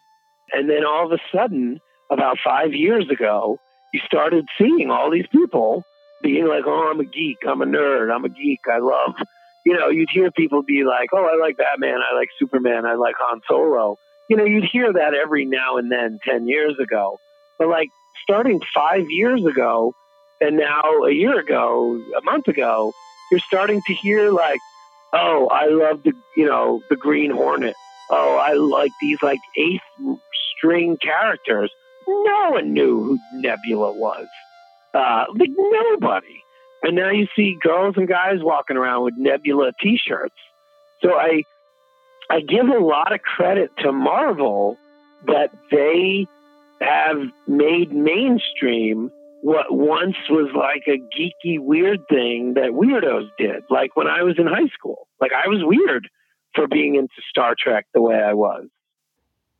And 0.51 0.70
then 0.70 0.86
all 0.86 1.05
of 1.05 1.12
a 1.12 1.20
sudden, 1.36 1.79
about 2.12 2.38
five 2.43 2.74
years 2.74 3.10
ago, 3.10 3.58
you 3.93 4.01
started 4.05 4.46
seeing 4.58 4.89
all 4.89 5.10
these 5.12 5.27
people 5.31 5.84
being 6.22 6.48
like, 6.48 6.63
oh, 6.65 6.91
I'm 6.91 7.00
a 7.00 7.05
geek, 7.05 7.38
I'm 7.48 7.62
a 7.62 7.65
nerd, 7.65 8.13
I'm 8.13 8.25
a 8.25 8.29
geek, 8.29 8.60
I 8.72 8.79
love. 8.79 9.15
You 9.65 9.77
know, 9.77 9.89
you'd 9.89 10.10
hear 10.12 10.31
people 10.31 10.63
be 10.63 10.84
like, 10.84 11.10
oh, 11.13 11.24
I 11.24 11.39
like 11.39 11.58
Batman, 11.58 12.00
I 12.00 12.15
like 12.15 12.29
Superman, 12.39 12.86
I 12.86 12.96
like 12.96 13.15
Han 13.20 13.41
Solo. 13.48 13.96
You 14.27 14.38
know, 14.38 14.43
you'd 14.43 14.65
hear 14.72 14.91
that 14.91 15.13
every 15.13 15.46
now 15.46 15.77
and 15.77 15.91
then 15.91 16.20
10 16.27 16.48
years 16.48 16.79
ago. 16.79 17.17
But 17.60 17.67
like 17.67 17.89
starting 18.24 18.60
five 18.74 19.05
years 19.10 19.46
ago, 19.46 19.93
and 20.39 20.58
now 20.58 20.81
a 21.05 21.12
year 21.12 21.39
ago, 21.39 22.01
a 22.17 22.22
month 22.24 22.48
ago, 22.48 22.91
you're 23.29 23.39
starting 23.39 23.81
to 23.86 23.93
hear 23.93 24.31
like, 24.31 24.60
oh, 25.13 25.48
I 25.51 25.67
love 25.67 26.01
the, 26.03 26.13
you 26.36 26.46
know, 26.46 26.81
the 26.89 26.96
Green 26.96 27.29
Hornet. 27.29 27.75
Oh, 28.13 28.36
I 28.36 28.53
like 28.53 28.91
these 29.01 29.18
like 29.24 29.39
eighth 29.58 30.20
string 30.58 30.98
characters. 31.01 31.72
No 32.08 32.50
one 32.51 32.74
knew 32.74 33.03
who 33.03 33.20
Nebula 33.39 33.94
was. 33.94 34.27
Uh, 34.94 35.25
like 35.34 35.50
nobody. 35.56 36.44
And 36.84 36.98
now 36.98 37.10
you 37.12 37.27
see 37.36 37.58
girls 37.62 37.96
and 37.96 38.08
guys 38.08 38.39
walking 38.41 38.75
around 38.75 39.06
with 39.06 39.13
Nebula 39.18 39.72
T-shirts. 39.82 40.36
So 41.01 41.13
I, 41.13 41.44
I 42.30 42.41
give 42.41 42.68
a 42.68 42.80
lot 42.84 43.13
of 43.13 43.22
credit 43.22 43.72
to 43.80 43.94
Marvel 43.94 44.77
that 45.27 45.51
they 45.70 46.27
have 46.82 47.18
made 47.48 47.94
mainstream 47.94 49.12
what 49.41 49.72
once 49.72 50.15
was 50.30 50.51
like 50.56 50.84
a 50.88 51.00
geeky 51.00 51.60
weird 51.60 52.00
thing 52.10 52.56
that 52.56 52.72
weirdos 52.72 53.30
did. 53.38 53.63
Like 53.70 53.96
when 53.96 54.08
I 54.08 54.24
was 54.24 54.36
in 54.38 54.48
high 54.48 54.70
school, 54.74 55.08
like 55.20 55.32
I 55.34 55.48
was 55.48 55.60
weird 55.63 56.10
for 56.53 56.67
being 56.67 56.96
into 56.96 57.22
Star 57.29 57.55
Trek 57.58 57.88
the 57.93 58.01
way 58.01 58.15
I 58.15 58.34
was. 58.34 58.67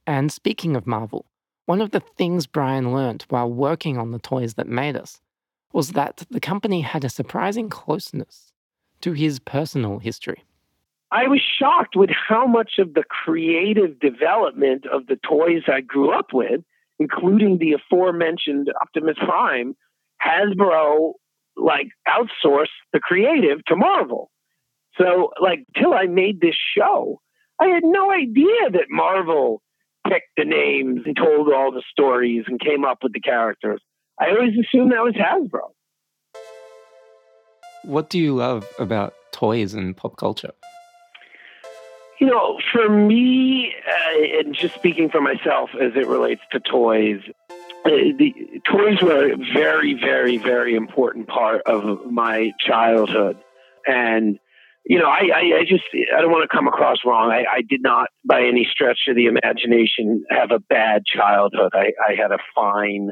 And 0.07 0.31
speaking 0.31 0.75
of 0.75 0.88
Marvel, 0.88 1.25
one 1.65 1.81
of 1.81 1.91
the 1.91 2.01
things 2.17 2.48
Brian 2.48 2.93
learnt 2.93 3.25
while 3.29 3.50
working 3.50 3.98
on 3.98 4.12
the 4.12 4.19
toys 4.19 4.55
that 4.55 4.67
made 4.67 4.95
us 4.95 5.21
was 5.74 5.91
that 5.91 6.24
the 6.29 6.39
company 6.39 6.81
had 6.81 7.03
a 7.03 7.10
surprising 7.10 7.69
closeness 7.69 8.51
to 9.01 9.13
his 9.13 9.39
personal 9.39 10.00
history. 10.00 10.43
I 11.12 11.27
was 11.27 11.41
shocked 11.41 11.95
with 11.95 12.10
how 12.10 12.45
much 12.45 12.74
of 12.79 12.93
the 12.93 13.03
creative 13.03 14.00
development 14.00 14.86
of 14.86 15.07
the 15.07 15.17
toys 15.17 15.63
I 15.67 15.81
grew 15.81 16.12
up 16.12 16.33
with, 16.33 16.62
including 17.00 17.57
the 17.57 17.74
aforementioned 17.74 18.71
Optimus 18.81 19.17
Prime, 19.17 19.75
Hasbro 20.25 21.13
like 21.57 21.88
outsourced 22.07 22.67
the 22.93 23.00
creative 23.00 23.63
to 23.65 23.75
Marvel. 23.75 24.31
So, 24.98 25.31
like, 25.41 25.65
till 25.77 25.93
I 25.93 26.05
made 26.05 26.41
this 26.41 26.55
show, 26.77 27.21
I 27.60 27.67
had 27.67 27.83
no 27.83 28.12
idea 28.12 28.69
that 28.71 28.86
Marvel 28.89 29.62
picked 30.07 30.31
the 30.36 30.45
names 30.45 31.01
and 31.05 31.15
told 31.15 31.51
all 31.53 31.71
the 31.71 31.83
stories 31.91 32.45
and 32.48 32.60
came 32.60 32.83
up 32.83 33.00
with 33.03 33.13
the 33.13 33.19
characters. 33.19 33.81
I 34.19 34.31
always 34.31 34.53
assumed 34.53 34.91
that 34.91 35.03
was 35.03 35.15
Hasbro. 35.15 35.71
What 37.83 38.10
do 38.10 38.19
you 38.19 38.36
love 38.36 38.67
about 38.77 39.13
toys 39.31 39.74
and 39.74 39.95
pop 39.95 40.17
culture? 40.17 40.51
You 42.19 42.27
know, 42.27 42.60
for 42.71 42.88
me, 42.88 43.74
uh, 43.88 44.39
and 44.39 44.53
just 44.53 44.75
speaking 44.75 45.10
for 45.10 45.21
myself 45.21 45.71
as 45.74 45.93
it 45.95 46.05
relates 46.05 46.41
to 46.51 46.60
toys, 46.60 47.21
uh, 47.83 47.89
the 47.89 48.62
toys 48.69 49.01
were 49.01 49.31
a 49.31 49.38
very, 49.38 49.95
very, 49.95 50.38
very 50.38 50.75
important 50.75 51.27
part 51.27 51.63
of 51.65 52.12
my 52.12 52.51
childhood. 52.60 53.38
And, 53.88 54.38
you 54.85 55.00
know, 55.00 55.07
I, 55.07 55.29
I, 55.33 55.59
I 55.59 55.61
just, 55.67 55.83
I 56.15 56.21
don't 56.21 56.31
want 56.31 56.50
to 56.50 56.55
come 56.55 56.67
across 56.67 56.97
wrong. 57.05 57.31
I, 57.31 57.43
I, 57.57 57.61
did 57.67 57.81
not, 57.81 58.07
by 58.25 58.41
any 58.41 58.67
stretch 58.69 59.00
of 59.07 59.15
the 59.15 59.25
imagination, 59.25 60.23
have 60.29 60.51
a 60.51 60.59
bad 60.59 61.03
childhood. 61.05 61.71
I, 61.73 61.91
I 62.01 62.15
had 62.15 62.31
a 62.31 62.39
fine, 62.55 63.09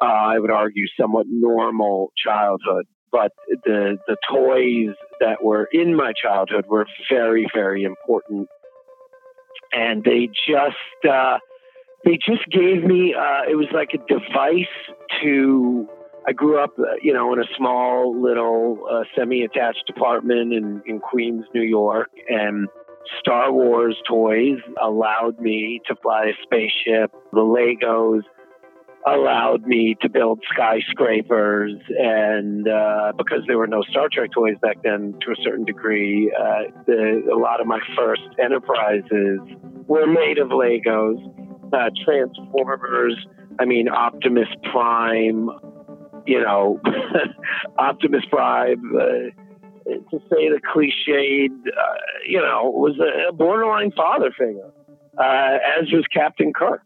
uh, 0.00 0.04
I 0.04 0.38
would 0.38 0.50
argue, 0.50 0.86
somewhat 0.98 1.26
normal 1.28 2.12
childhood 2.16 2.86
but 3.14 3.30
the 3.64 3.96
the 4.08 4.16
toys 4.28 4.96
that 5.20 5.42
were 5.42 5.68
in 5.72 5.94
my 5.94 6.12
childhood 6.20 6.64
were 6.68 6.84
very 7.08 7.46
very 7.54 7.84
important, 7.84 8.48
and 9.72 10.02
they 10.02 10.28
just 10.48 11.08
uh, 11.08 11.38
they 12.04 12.18
just 12.18 12.44
gave 12.50 12.82
me 12.82 13.14
uh, 13.14 13.48
it 13.48 13.54
was 13.54 13.68
like 13.72 13.90
a 13.94 13.98
device 14.12 14.66
to. 15.22 15.88
I 16.26 16.32
grew 16.32 16.58
up, 16.62 16.70
uh, 16.78 16.96
you 17.02 17.12
know, 17.12 17.32
in 17.32 17.38
a 17.38 17.46
small 17.56 18.20
little 18.20 18.86
uh, 18.90 19.04
semi-attached 19.16 19.90
apartment 19.90 20.52
in, 20.52 20.82
in 20.86 20.98
Queens, 20.98 21.44
New 21.54 21.62
York, 21.62 22.10
and 22.28 22.68
Star 23.20 23.52
Wars 23.52 23.96
toys 24.08 24.58
allowed 24.82 25.38
me 25.38 25.80
to 25.86 25.94
fly 25.96 26.26
a 26.26 26.32
spaceship. 26.42 27.12
The 27.32 27.40
Legos 27.40 28.22
allowed 29.06 29.66
me 29.66 29.96
to 30.00 30.08
build 30.08 30.42
skyscrapers 30.50 31.74
and 31.98 32.66
uh, 32.66 33.12
because 33.18 33.40
there 33.46 33.58
were 33.58 33.66
no 33.66 33.82
star 33.82 34.08
trek 34.10 34.30
toys 34.34 34.56
back 34.62 34.78
then 34.82 35.14
to 35.20 35.30
a 35.30 35.36
certain 35.42 35.64
degree 35.64 36.32
uh, 36.40 36.70
the, 36.86 37.22
a 37.30 37.36
lot 37.36 37.60
of 37.60 37.66
my 37.66 37.78
first 37.94 38.22
enterprises 38.42 39.40
were 39.86 40.06
made 40.06 40.38
of 40.38 40.48
legos 40.48 41.18
uh, 41.74 41.90
transformers 42.02 43.14
i 43.60 43.66
mean 43.66 43.90
optimus 43.90 44.48
prime 44.72 45.50
you 46.26 46.40
know 46.40 46.80
optimus 47.78 48.24
prime 48.30 48.92
uh, 48.96 49.90
to 50.10 50.18
say 50.30 50.48
the 50.48 50.60
cliched 50.74 51.50
uh, 51.50 51.94
you 52.26 52.40
know 52.40 52.70
was 52.70 52.98
a 52.98 53.32
borderline 53.32 53.92
father 53.92 54.30
figure 54.30 54.70
uh, 55.18 55.58
as 55.78 55.90
was 55.92 56.04
captain 56.12 56.52
kirk 56.52 56.82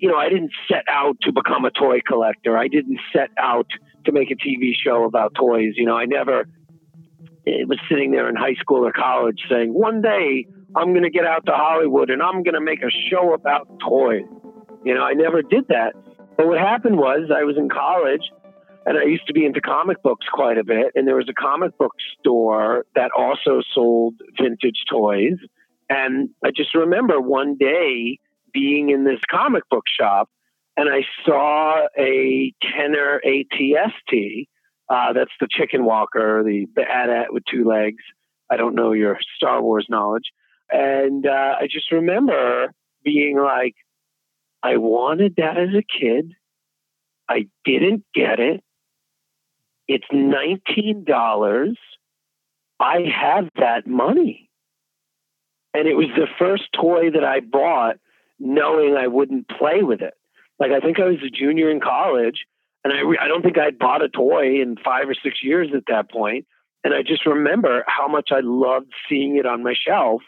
you 0.00 0.08
know, 0.08 0.16
I 0.16 0.30
didn't 0.30 0.52
set 0.66 0.84
out 0.88 1.18
to 1.22 1.32
become 1.32 1.66
a 1.66 1.70
toy 1.70 2.00
collector. 2.00 2.56
I 2.56 2.68
didn't 2.68 2.98
set 3.12 3.28
out 3.38 3.66
to 4.06 4.12
make 4.12 4.30
a 4.30 4.34
TV 4.34 4.72
show 4.82 5.04
about 5.04 5.34
toys. 5.34 5.74
You 5.76 5.84
know, 5.84 5.94
I 5.94 6.06
never 6.06 6.46
it 7.44 7.68
was 7.68 7.78
sitting 7.88 8.10
there 8.10 8.28
in 8.28 8.36
high 8.36 8.54
school 8.54 8.86
or 8.86 8.92
college 8.92 9.40
saying, 9.50 9.72
one 9.72 10.02
day 10.02 10.46
I'm 10.74 10.92
going 10.92 11.04
to 11.04 11.10
get 11.10 11.24
out 11.24 11.46
to 11.46 11.52
Hollywood 11.52 12.10
and 12.10 12.22
I'm 12.22 12.42
going 12.42 12.54
to 12.54 12.60
make 12.60 12.82
a 12.82 12.90
show 13.10 13.34
about 13.34 13.68
toys. 13.80 14.24
You 14.84 14.94
know, 14.94 15.02
I 15.02 15.12
never 15.12 15.42
did 15.42 15.68
that. 15.68 15.94
But 16.36 16.46
what 16.46 16.58
happened 16.58 16.96
was 16.96 17.30
I 17.34 17.44
was 17.44 17.56
in 17.56 17.68
college 17.68 18.22
and 18.86 18.98
I 18.98 19.04
used 19.04 19.26
to 19.26 19.32
be 19.32 19.44
into 19.44 19.60
comic 19.60 20.02
books 20.02 20.26
quite 20.32 20.58
a 20.58 20.64
bit. 20.64 20.92
And 20.94 21.06
there 21.06 21.16
was 21.16 21.28
a 21.28 21.34
comic 21.34 21.76
book 21.78 21.92
store 22.18 22.86
that 22.94 23.10
also 23.16 23.60
sold 23.74 24.14
vintage 24.40 24.84
toys. 24.90 25.36
And 25.88 26.30
I 26.44 26.50
just 26.50 26.74
remember 26.74 27.20
one 27.20 27.56
day 27.56 28.18
being 28.52 28.90
in 28.90 29.04
this 29.04 29.20
comic 29.30 29.68
book 29.70 29.84
shop 29.86 30.28
and 30.76 30.88
I 30.88 31.02
saw 31.26 31.86
a 31.98 32.54
Kenner 32.62 33.20
ATST. 33.26 34.48
Uh, 34.88 35.12
that's 35.12 35.30
the 35.40 35.48
chicken 35.50 35.84
walker, 35.84 36.42
the, 36.44 36.66
the 36.74 36.82
AT-AT 36.82 37.32
with 37.32 37.44
two 37.50 37.64
legs. 37.64 38.02
I 38.50 38.56
don't 38.56 38.74
know 38.74 38.92
your 38.92 39.18
Star 39.36 39.62
Wars 39.62 39.86
knowledge. 39.88 40.32
And 40.70 41.26
uh, 41.26 41.56
I 41.60 41.68
just 41.70 41.92
remember 41.92 42.72
being 43.04 43.38
like, 43.38 43.74
I 44.62 44.76
wanted 44.78 45.34
that 45.36 45.58
as 45.58 45.70
a 45.74 45.82
kid. 45.82 46.32
I 47.28 47.46
didn't 47.64 48.04
get 48.14 48.40
it. 48.40 48.62
It's 49.90 50.06
$19. 50.12 51.74
I 52.78 52.96
have 53.12 53.48
that 53.58 53.88
money. 53.88 54.48
And 55.74 55.88
it 55.88 55.94
was 55.94 56.06
the 56.14 56.28
first 56.38 56.62
toy 56.80 57.10
that 57.10 57.24
I 57.24 57.40
bought 57.40 57.96
knowing 58.38 58.96
I 58.96 59.08
wouldn't 59.08 59.48
play 59.48 59.82
with 59.82 60.00
it. 60.00 60.14
Like 60.60 60.70
I 60.70 60.78
think 60.78 61.00
I 61.00 61.06
was 61.06 61.18
a 61.26 61.28
junior 61.28 61.72
in 61.72 61.80
college, 61.80 62.44
and 62.84 62.92
I 62.92 63.00
re- 63.00 63.18
I 63.20 63.26
don't 63.26 63.42
think 63.42 63.58
I'd 63.58 63.80
bought 63.80 64.04
a 64.04 64.08
toy 64.08 64.60
in 64.62 64.76
five 64.76 65.08
or 65.08 65.14
six 65.14 65.38
years 65.42 65.70
at 65.74 65.82
that 65.88 66.08
point. 66.08 66.46
And 66.84 66.94
I 66.94 67.02
just 67.02 67.26
remember 67.26 67.82
how 67.88 68.06
much 68.06 68.28
I 68.30 68.40
loved 68.44 68.92
seeing 69.08 69.38
it 69.38 69.46
on 69.46 69.64
my 69.64 69.74
shelf. 69.74 70.22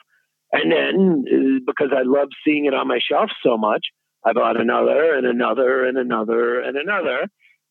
And 0.50 0.73
then 0.73 1.25
uh, 1.33 1.61
because 1.64 1.90
I 1.97 2.02
loved 2.02 2.33
seeing 2.45 2.66
it 2.66 2.75
on 2.75 2.88
my 2.88 2.99
shelf 2.99 3.31
so 3.45 3.57
much, 3.57 3.87
I 4.26 4.33
bought 4.33 4.61
another 4.61 5.14
and 5.14 5.25
another 5.25 5.85
and 5.85 5.97
another 5.97 6.61
and 6.61 6.76
another. 6.76 7.28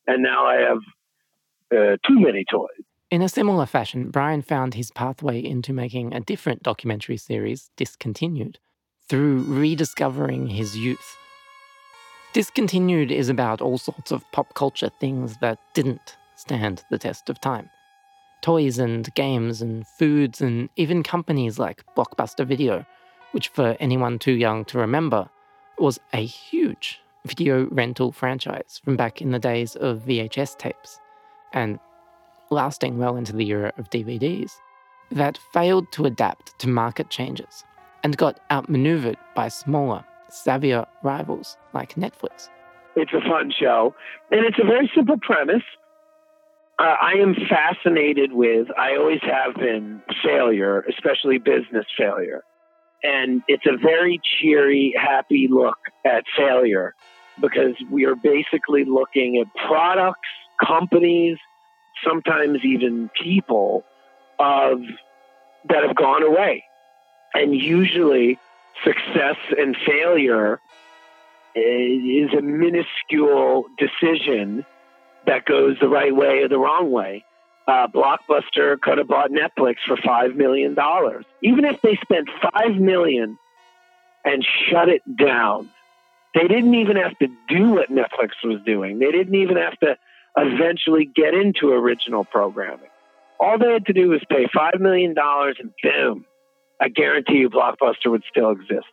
And 0.08 0.24
now 0.24 0.46
I 0.46 0.62
have 0.70 0.80
uh, 1.72 1.98
too 2.08 2.20
many 2.20 2.46
toys. 2.52 2.70
In 3.10 3.22
a 3.22 3.30
similar 3.30 3.66
fashion, 3.66 4.10
Brian 4.10 4.42
found 4.42 4.74
his 4.74 4.92
pathway 4.92 5.44
into 5.44 5.74
making 5.74 6.14
a 6.14 6.22
different 6.22 6.64
documentary 6.64 7.18
series, 7.18 7.70
Discontinued, 7.76 8.58
through 9.10 9.42
rediscovering 9.42 10.48
his 10.48 10.78
youth. 10.78 11.18
Discontinued 12.34 13.12
is 13.12 13.28
about 13.28 13.60
all 13.60 13.78
sorts 13.78 14.12
of 14.12 14.24
pop 14.32 14.54
culture 14.54 14.90
things 15.02 15.38
that 15.42 15.60
didn't 15.74 16.16
stand 16.36 16.84
the 16.90 16.98
test 16.98 17.30
of 17.30 17.42
time 17.42 17.70
toys 18.42 18.80
and 18.80 19.14
games 19.14 19.62
and 19.62 19.86
foods 19.86 20.42
and 20.42 20.70
even 20.76 21.04
companies 21.04 21.60
like 21.60 21.84
Blockbuster 21.96 22.46
Video, 22.46 22.86
which 23.34 23.50
for 23.50 23.78
anyone 23.80 24.18
too 24.18 24.32
young 24.32 24.66
to 24.66 24.80
remember, 24.80 25.30
was 25.78 26.00
a 26.14 26.26
huge 26.26 27.02
video 27.26 27.68
rental 27.70 28.12
franchise 28.12 28.82
from 28.84 28.96
back 28.96 29.22
in 29.22 29.30
the 29.30 29.38
days 29.38 29.76
of 29.76 30.00
VHS 30.00 30.58
tapes 30.58 31.01
and 31.54 31.80
lasting 32.50 32.98
well 32.98 33.16
into 33.16 33.36
the 33.36 33.48
era 33.48 33.74
of 33.78 33.90
DVDs 33.90 34.52
that 35.12 35.38
failed 35.54 35.92
to 35.92 36.06
adapt 36.06 36.58
to 36.60 36.68
market 36.68 37.10
changes 37.10 37.64
and 38.04 38.18
got 38.18 38.40
outmaneuvered 38.52 39.18
by 39.36 39.48
smaller, 39.48 40.04
savvier 40.30 40.86
rivals 41.04 41.58
like 41.74 41.96
Netflix. 41.96 42.50
It's 42.96 43.14
a 43.14 43.22
fun 43.22 43.52
show, 43.58 43.96
and 44.32 44.46
it's 44.46 44.60
a 44.62 44.66
very 44.66 44.92
simple 44.94 45.18
premise 45.22 45.64
uh, 46.82 46.96
I 47.00 47.14
am 47.22 47.36
fascinated 47.48 48.34
with, 48.34 48.68
I 48.76 48.96
always 48.98 49.20
have 49.22 49.56
been, 49.56 50.02
failure, 50.24 50.84
especially 50.90 51.38
business 51.38 51.86
failure. 51.96 52.44
And 53.04 53.44
it's 53.48 53.66
a 53.68 53.78
very 53.78 54.20
cheery, 54.24 54.94
happy 54.98 55.48
look 55.50 55.78
at 56.06 56.24
failure 56.36 56.96
because 57.40 57.76
we 57.92 58.06
are 58.06 58.16
basically 58.16 58.86
looking 58.86 59.38
at 59.38 59.48
products, 59.68 60.30
companies, 60.66 61.38
sometimes 62.06 62.60
even 62.64 63.10
people 63.22 63.84
of 64.40 64.82
that 65.70 65.84
have 65.84 65.96
gone 65.96 66.24
away. 66.24 66.64
And 67.34 67.56
usually 67.56 68.40
success 68.84 69.38
and 69.58 69.76
failure 69.86 70.60
is 71.56 72.34
a 72.38 72.42
minuscule 72.42 73.66
decision 73.78 74.66
that 75.28 75.46
goes 75.46 75.78
the 75.80 75.88
right 75.88 76.16
way 76.16 76.44
or 76.44 76.48
the 76.48 76.58
wrong 76.58 76.92
way. 76.92 77.24
Uh, 77.68 77.88
Blockbuster 77.88 78.80
could 78.82 78.98
have 78.98 79.08
bought 79.08 79.30
Netflix 79.30 79.76
for 79.88 79.96
five 79.98 80.36
million 80.36 80.74
dollars. 80.74 81.26
Even 81.44 81.64
if 81.66 81.80
they 81.82 81.98
spent 82.02 82.28
five 82.52 82.76
million 82.76 83.38
and 84.26 84.46
shut 84.70 84.90
it 84.90 85.02
down, 85.16 85.70
they 86.34 86.48
didn't 86.48 86.74
even 86.74 86.98
have 86.98 87.18
to 87.20 87.28
do 87.48 87.72
what 87.72 87.90
Netflix 87.90 88.32
was 88.44 88.62
doing. 88.66 89.00
They 89.00 89.12
didn't 89.12 89.36
even 89.36 89.58
have 89.58 89.78
to 89.80 89.98
eventually 90.38 91.10
get 91.14 91.34
into 91.34 91.70
original 91.70 92.26
programming. 92.26 92.90
All 93.40 93.58
they 93.58 93.72
had 93.74 93.86
to 93.88 93.94
do 93.94 94.10
was 94.10 94.22
pay 94.30 94.48
five 94.54 94.80
million 94.80 95.14
dollars, 95.14 95.58
and 95.60 95.72
boom, 95.82 96.26
I 96.80 96.90
guarantee 96.90 97.38
you, 97.38 97.50
Blockbuster 97.50 98.10
would 98.10 98.24
still 98.30 98.52
exist. 98.52 98.88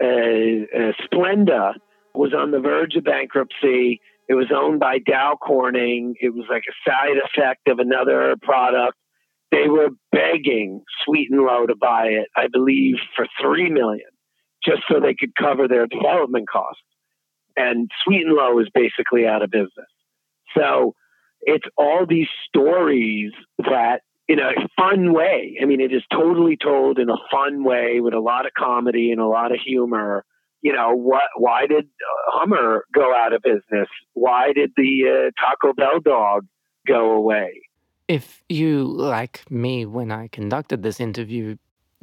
Uh, 0.00 0.06
uh, 0.06 0.92
Splenda 1.06 1.74
was 2.14 2.32
on 2.34 2.50
the 2.50 2.60
verge 2.60 2.94
of 2.96 3.04
bankruptcy. 3.04 4.00
It 4.28 4.34
was 4.34 4.46
owned 4.54 4.80
by 4.80 4.98
Dow 4.98 5.38
Corning. 5.40 6.14
It 6.20 6.34
was 6.34 6.44
like 6.50 6.64
a 6.68 6.90
side 6.90 7.16
effect 7.16 7.66
of 7.68 7.78
another 7.78 8.36
product. 8.42 8.96
They 9.50 9.68
were 9.68 9.88
begging 10.12 10.84
Sweet 11.04 11.30
and 11.30 11.40
Low 11.40 11.66
to 11.66 11.74
buy 11.74 12.08
it, 12.08 12.28
I 12.36 12.48
believe, 12.52 12.96
for 13.16 13.26
three 13.40 13.70
million, 13.70 14.10
just 14.64 14.82
so 14.90 15.00
they 15.00 15.14
could 15.14 15.34
cover 15.34 15.66
their 15.66 15.86
development 15.86 16.48
costs. 16.48 16.82
And 17.56 17.90
Sweet 18.04 18.26
and 18.26 18.34
Low 18.34 18.58
is 18.60 18.68
basically 18.72 19.26
out 19.26 19.42
of 19.42 19.50
business. 19.50 19.88
So 20.56 20.94
it's 21.42 21.66
all 21.76 22.06
these 22.08 22.28
stories 22.48 23.32
that 23.58 24.00
in 24.28 24.38
a 24.38 24.52
fun 24.76 25.12
way. 25.12 25.58
I 25.60 25.64
mean, 25.64 25.80
it 25.80 25.92
is 25.92 26.02
totally 26.12 26.56
told 26.56 26.98
in 26.98 27.08
a 27.08 27.16
fun 27.30 27.64
way 27.64 28.00
with 28.00 28.14
a 28.14 28.20
lot 28.20 28.46
of 28.46 28.52
comedy 28.56 29.10
and 29.10 29.20
a 29.20 29.26
lot 29.26 29.52
of 29.52 29.58
humor. 29.64 30.24
You 30.60 30.72
know 30.72 30.90
what 30.92 31.22
why 31.36 31.66
did 31.66 31.86
hummer 32.26 32.84
go 32.92 33.14
out 33.14 33.32
of 33.32 33.42
business? 33.42 33.88
Why 34.14 34.52
did 34.52 34.72
the 34.76 35.30
uh, 35.30 35.30
taco 35.40 35.72
bell 35.72 36.00
dog 36.00 36.46
go 36.86 37.12
away? 37.12 37.62
If 38.08 38.42
you 38.48 38.84
like 38.84 39.48
me 39.50 39.84
when 39.84 40.10
i 40.10 40.28
conducted 40.28 40.82
this 40.82 40.98
interview 40.98 41.56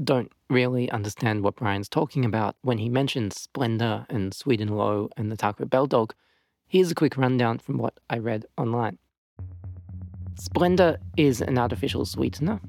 don't 0.04 0.32
really 0.50 0.90
understand 0.92 1.42
what 1.42 1.56
brian's 1.56 1.90
talking 1.90 2.26
about 2.26 2.56
when 2.62 2.78
he 2.78 2.90
mentions 2.90 3.48
splenda 3.48 4.06
and 4.10 4.34
sweet 4.34 4.62
and 4.62 4.78
low 4.78 5.10
and 5.18 5.32
the 5.32 5.38
taco 5.38 5.66
bell 5.66 5.88
dog 5.88 6.14
here's 6.68 6.92
a 6.92 6.96
quick 6.96 7.18
rundown 7.18 7.58
from 7.58 7.78
what 7.78 8.00
i 8.10 8.18
read 8.18 8.46
online 8.58 8.98
splenda 10.36 10.98
is 11.18 11.42
an 11.42 11.58
artificial 11.58 12.06
sweetener 12.06 12.60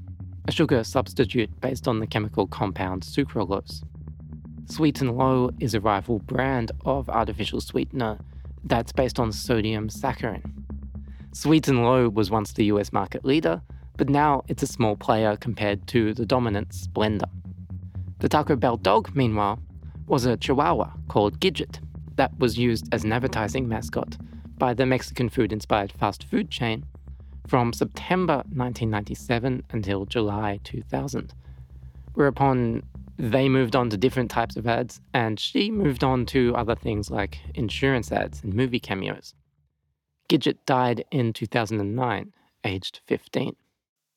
a 0.49 0.53
sugar 0.53 0.85
substitute 0.85 1.51
based 1.61 1.89
on 1.89 1.99
the 1.99 2.07
chemical 2.07 2.47
compound 2.47 3.03
sucralose 3.03 3.83
Sweet 4.69 5.01
and 5.01 5.17
Low 5.17 5.51
is 5.61 5.75
a 5.75 5.81
rival 5.81 6.19
brand 6.19 6.73
of 6.85 7.09
artificial 7.09 7.61
sweetener 7.61 8.19
that's 8.65 8.91
based 8.91 9.21
on 9.21 9.31
sodium 9.31 9.89
saccharin. 9.89 10.43
Sweet 11.33 11.69
and 11.69 11.85
Low 11.85 12.09
was 12.09 12.33
once 12.33 12.53
the 12.53 12.65
US 12.67 12.93
market 12.93 13.25
leader, 13.25 13.63
but 13.97 14.09
now 14.09 14.43
it's 14.49 14.65
a 14.65 14.67
small 14.67 14.97
player 14.97 15.37
compared 15.37 15.87
to 15.89 16.13
the 16.15 16.27
dominant 16.27 16.71
Splenda. 16.71 17.31
The 18.19 18.29
Taco 18.29 18.57
Bell 18.57 18.77
dog, 18.77 19.15
meanwhile, 19.15 19.61
was 20.09 20.27
a 20.27 20.37
chihuahua 20.37 20.91
called 21.07 21.39
Gidget 21.39 21.79
that 22.17 22.39
was 22.39 22.59
used 22.59 22.89
as 22.93 23.05
an 23.05 23.13
advertising 23.13 23.69
mascot 23.69 24.17
by 24.59 24.75
the 24.75 24.87
Mexican 24.87 25.29
food 25.29 25.53
inspired 25.53 25.93
fast 25.93 26.25
food 26.25 26.51
chain 26.51 26.85
from 27.47 27.73
September 27.73 28.37
1997 28.55 29.63
until 29.71 30.05
July 30.07 30.59
2000, 30.65 31.33
whereupon 32.15 32.83
they 33.19 33.49
moved 33.49 33.75
on 33.75 33.89
to 33.91 33.97
different 33.97 34.31
types 34.31 34.57
of 34.57 34.67
ads, 34.67 35.01
and 35.15 35.41
she 35.41 35.71
moved 35.71 36.05
on 36.05 36.27
to 36.27 36.55
other 36.55 36.75
things 36.75 37.11
like 37.11 37.39
insurance 37.55 38.13
ads 38.13 38.43
and 38.43 38.53
movie 38.53 38.81
cameos. 38.81 39.35
Gidget 40.29 40.59
died 40.67 41.05
in 41.11 41.33
2009, 41.33 42.33
aged 42.65 43.01
15. 43.07 43.57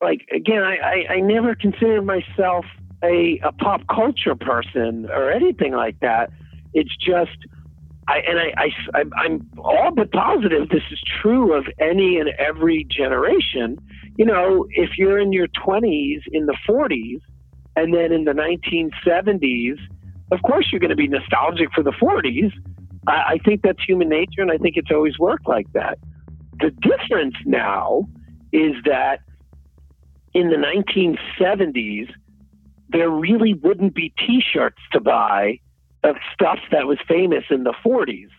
Like, 0.02 0.28
again, 0.34 0.64
I, 0.64 0.78
I, 0.78 1.14
I 1.14 1.20
never 1.20 1.56
considered 1.56 2.06
myself 2.06 2.66
a, 3.04 3.40
a 3.44 3.52
pop 3.52 3.82
culture 3.88 4.36
person 4.36 5.08
or 5.12 5.32
anything 5.32 5.74
like 5.74 6.00
that. 6.00 6.32
It's 6.74 6.96
just, 6.98 7.38
I, 8.10 8.22
and 8.28 8.40
I, 8.40 8.72
I, 8.96 9.04
I'm 9.24 9.48
all 9.60 9.92
but 9.96 10.12
positive 10.12 10.70
this 10.70 10.82
is 10.92 11.00
true 11.22 11.54
of 11.54 11.66
any 11.80 12.18
and 12.18 12.30
every 12.40 12.88
generation. 12.90 13.78
You 14.18 14.26
know, 14.26 14.66
if 14.72 14.98
you're 14.98 15.20
in 15.20 15.32
your 15.32 15.48
20s, 15.48 16.22
in 16.32 16.48
the 16.48 16.58
40s, 16.68 17.22
and 17.76 17.94
then 17.94 18.12
in 18.12 18.24
the 18.26 18.32
1970s, 18.32 19.78
of 20.32 20.42
course, 20.42 20.70
you're 20.72 20.80
going 20.80 20.90
to 20.90 20.96
be 20.96 21.08
nostalgic 21.08 21.70
for 21.76 21.84
the 21.84 21.92
40s. 21.92 22.52
I, 23.08 23.12
I 23.12 23.38
think 23.46 23.62
that's 23.62 23.84
human 23.88 24.10
nature, 24.10 24.42
and 24.42 24.52
I 24.52 24.58
think 24.58 24.76
it's 24.76 24.92
always 24.92 25.20
worked 25.20 25.48
like 25.48 25.72
that. 25.74 26.00
The 26.60 26.72
difference 26.72 27.36
now 27.46 28.10
is 28.52 28.74
that 28.86 29.20
in 30.34 30.50
the 30.50 30.56
1970s, 30.56 32.10
there 32.90 33.10
really 33.10 33.54
wouldn't 33.54 33.94
be 33.94 34.12
t 34.18 34.42
shirts 34.52 34.82
to 34.94 35.00
buy 35.00 35.60
of 36.04 36.16
stuff 36.34 36.60
that 36.72 36.88
was 36.88 36.98
famous 37.08 37.44
in 37.50 37.64
the 37.64 37.74
40s. 37.86 38.30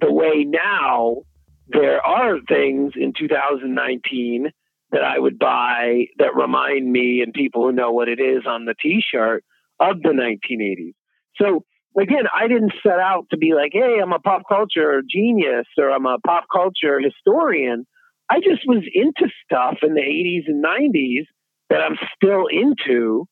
The 0.00 0.12
way 0.12 0.44
now 0.44 1.22
there 1.68 2.04
are 2.04 2.38
things 2.48 2.92
in 2.96 3.12
2019 3.18 4.50
that 4.90 5.02
I 5.02 5.18
would 5.18 5.38
buy 5.38 6.06
that 6.18 6.36
remind 6.36 6.90
me 6.90 7.20
and 7.22 7.32
people 7.32 7.62
who 7.64 7.72
know 7.72 7.90
what 7.90 8.08
it 8.08 8.20
is 8.20 8.46
on 8.46 8.64
the 8.64 8.74
t-shirt 8.80 9.44
of 9.80 10.02
the 10.02 10.10
1980s. 10.10 10.94
So 11.36 11.64
again, 12.00 12.24
I 12.32 12.48
didn't 12.48 12.74
set 12.82 12.98
out 12.98 13.26
to 13.30 13.36
be 13.36 13.54
like, 13.54 13.72
hey, 13.72 13.98
I'm 14.00 14.12
a 14.12 14.20
pop 14.20 14.42
culture 14.48 15.02
genius 15.08 15.66
or 15.78 15.90
I'm 15.90 16.06
a 16.06 16.18
pop 16.24 16.44
culture 16.52 17.00
historian. 17.00 17.86
I 18.30 18.40
just 18.40 18.62
was 18.66 18.84
into 18.92 19.28
stuff 19.44 19.78
in 19.82 19.94
the 19.94 20.00
80s 20.00 20.44
and 20.46 20.64
90s 20.64 21.26
that 21.70 21.80
I'm 21.80 21.98
still 22.14 22.46
into. 22.46 23.26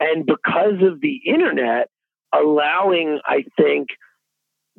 And 0.00 0.24
because 0.24 0.80
of 0.82 1.00
the 1.00 1.20
internet, 1.26 1.88
allowing, 2.34 3.20
I 3.24 3.44
think, 3.56 3.88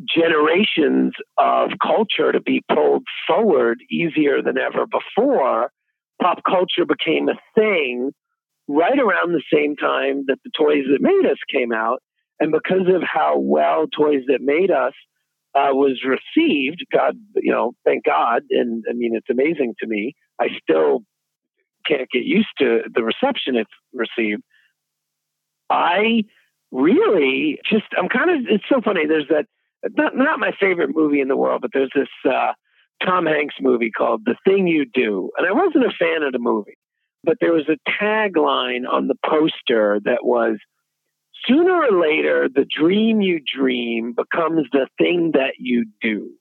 generations 0.08 1.14
of 1.38 1.72
culture 1.82 2.32
to 2.32 2.42
be 2.42 2.64
pulled 2.74 3.04
forward 3.28 3.80
easier 3.92 4.42
than 4.42 4.58
ever 4.58 4.86
before, 4.86 5.72
pop 6.22 6.40
culture 6.48 6.86
became 6.86 7.28
a 7.30 7.40
thing 7.56 8.12
right 8.68 9.00
around 9.00 9.34
the 9.34 9.44
same 9.52 9.76
time 9.76 10.26
that 10.28 10.38
the 10.44 10.52
Toys 10.58 10.86
That 10.92 11.02
Made 11.02 11.30
Us 11.30 11.38
came 11.52 11.74
out. 11.74 12.02
And 12.40 12.52
because 12.52 12.88
of 12.88 13.02
how 13.04 13.38
well 13.38 13.88
Toys 13.88 14.24
That 14.28 14.42
Made 14.42 14.72
Us 14.72 14.94
uh, 15.56 15.74
was 15.74 16.00
received, 16.06 16.86
God, 16.94 17.16
you 17.36 17.52
know, 17.52 17.74
thank 17.84 18.06
God. 18.06 18.44
And 18.52 18.84
I 18.90 18.94
mean, 18.94 19.16
it's 19.16 19.30
amazing 19.30 19.74
to 19.80 19.88
me. 19.88 20.14
I 20.40 20.48
still 20.62 21.04
can't 21.86 22.10
get 22.12 22.24
used 22.24 22.48
to 22.60 22.82
the 22.94 23.04
reception 23.04 23.56
it's 23.56 23.70
received. 23.94 24.44
I 25.70 26.24
really 26.72 27.60
just, 27.70 27.86
I'm 27.98 28.10
kind 28.10 28.30
of, 28.30 28.38
it's 28.50 28.64
so 28.70 28.82
funny. 28.82 29.06
There's 29.08 29.28
that, 29.30 29.46
not, 29.98 30.16
not 30.16 30.40
my 30.40 30.52
favorite 30.60 30.92
movie 30.94 31.22
in 31.22 31.28
the 31.28 31.38
world, 31.38 31.62
but 31.62 31.72
there's 31.74 31.92
this, 31.96 32.10
uh, 32.26 32.54
Tom 33.06 33.26
Hanks 33.26 33.56
movie 33.62 33.92
called 33.92 34.24
The 34.26 34.36
Thing 34.46 34.68
You 34.68 34.86
Do. 34.86 35.32
And 35.38 35.48
I 35.48 35.52
wasn't 35.54 35.86
a 35.86 35.94
fan 35.98 36.24
of 36.24 36.34
the 36.34 36.40
movie. 36.40 36.78
but 37.24 37.38
there 37.42 37.54
was 37.54 37.68
a 37.70 37.78
tagline 38.02 38.88
on 38.90 39.08
the 39.08 39.16
poster 39.26 40.00
that 40.06 40.24
was 40.24 40.58
sooner 41.48 41.74
or 41.74 42.02
later, 42.02 42.50
the 42.54 42.66
dream 42.66 43.22
you 43.22 43.40
dream 43.40 44.14
becomes 44.14 44.68
the 44.72 44.88
thing 44.98 45.32
that 45.34 45.54
you 45.58 45.86
do. 46.02 46.32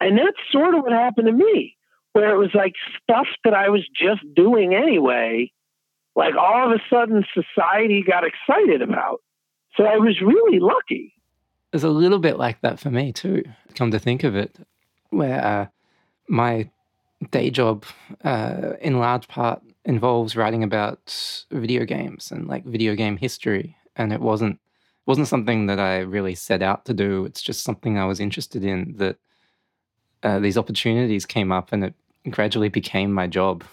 And 0.00 0.18
that's 0.18 0.36
sort 0.50 0.74
of 0.74 0.82
what 0.82 0.92
happened 0.92 1.26
to 1.26 1.32
me, 1.32 1.76
where 2.12 2.34
it 2.34 2.38
was 2.38 2.50
like 2.54 2.74
stuff 3.02 3.26
that 3.44 3.54
I 3.54 3.70
was 3.70 3.86
just 3.94 4.22
doing 4.34 4.74
anyway, 4.74 5.50
like 6.16 6.34
all 6.36 6.66
of 6.66 6.72
a 6.72 6.82
sudden 6.88 7.24
society 7.34 8.02
got 8.06 8.24
excited 8.24 8.82
about. 8.82 9.20
So 9.76 9.84
I 9.84 9.96
was 9.96 10.20
really 10.20 10.60
lucky. 10.60 11.14
It's 11.72 11.82
a 11.82 11.88
little 11.88 12.20
bit 12.20 12.38
like 12.38 12.60
that 12.60 12.78
for 12.78 12.90
me 12.90 13.12
too, 13.12 13.42
come 13.74 13.90
to 13.90 13.98
think 13.98 14.22
of 14.22 14.36
it, 14.36 14.56
where 15.10 15.44
uh, 15.44 15.66
my 16.28 16.70
day 17.30 17.50
job, 17.50 17.84
uh, 18.22 18.74
in 18.80 18.98
large 18.98 19.26
part, 19.26 19.60
involves 19.84 20.36
writing 20.36 20.62
about 20.62 21.44
video 21.50 21.84
games 21.84 22.30
and 22.30 22.46
like 22.46 22.64
video 22.64 22.94
game 22.94 23.16
history, 23.16 23.76
and 23.96 24.12
it 24.12 24.20
wasn't 24.20 24.60
wasn't 25.06 25.28
something 25.28 25.66
that 25.66 25.80
I 25.80 25.98
really 25.98 26.34
set 26.34 26.62
out 26.62 26.84
to 26.86 26.94
do. 26.94 27.24
It's 27.24 27.42
just 27.42 27.64
something 27.64 27.98
I 27.98 28.06
was 28.06 28.20
interested 28.20 28.64
in. 28.64 28.94
That 28.98 29.16
uh, 30.22 30.38
these 30.38 30.56
opportunities 30.56 31.26
came 31.26 31.50
up, 31.50 31.72
and 31.72 31.84
it 31.84 31.94
gradually 32.30 32.68
became 32.68 33.12
my 33.12 33.26
job. 33.26 33.64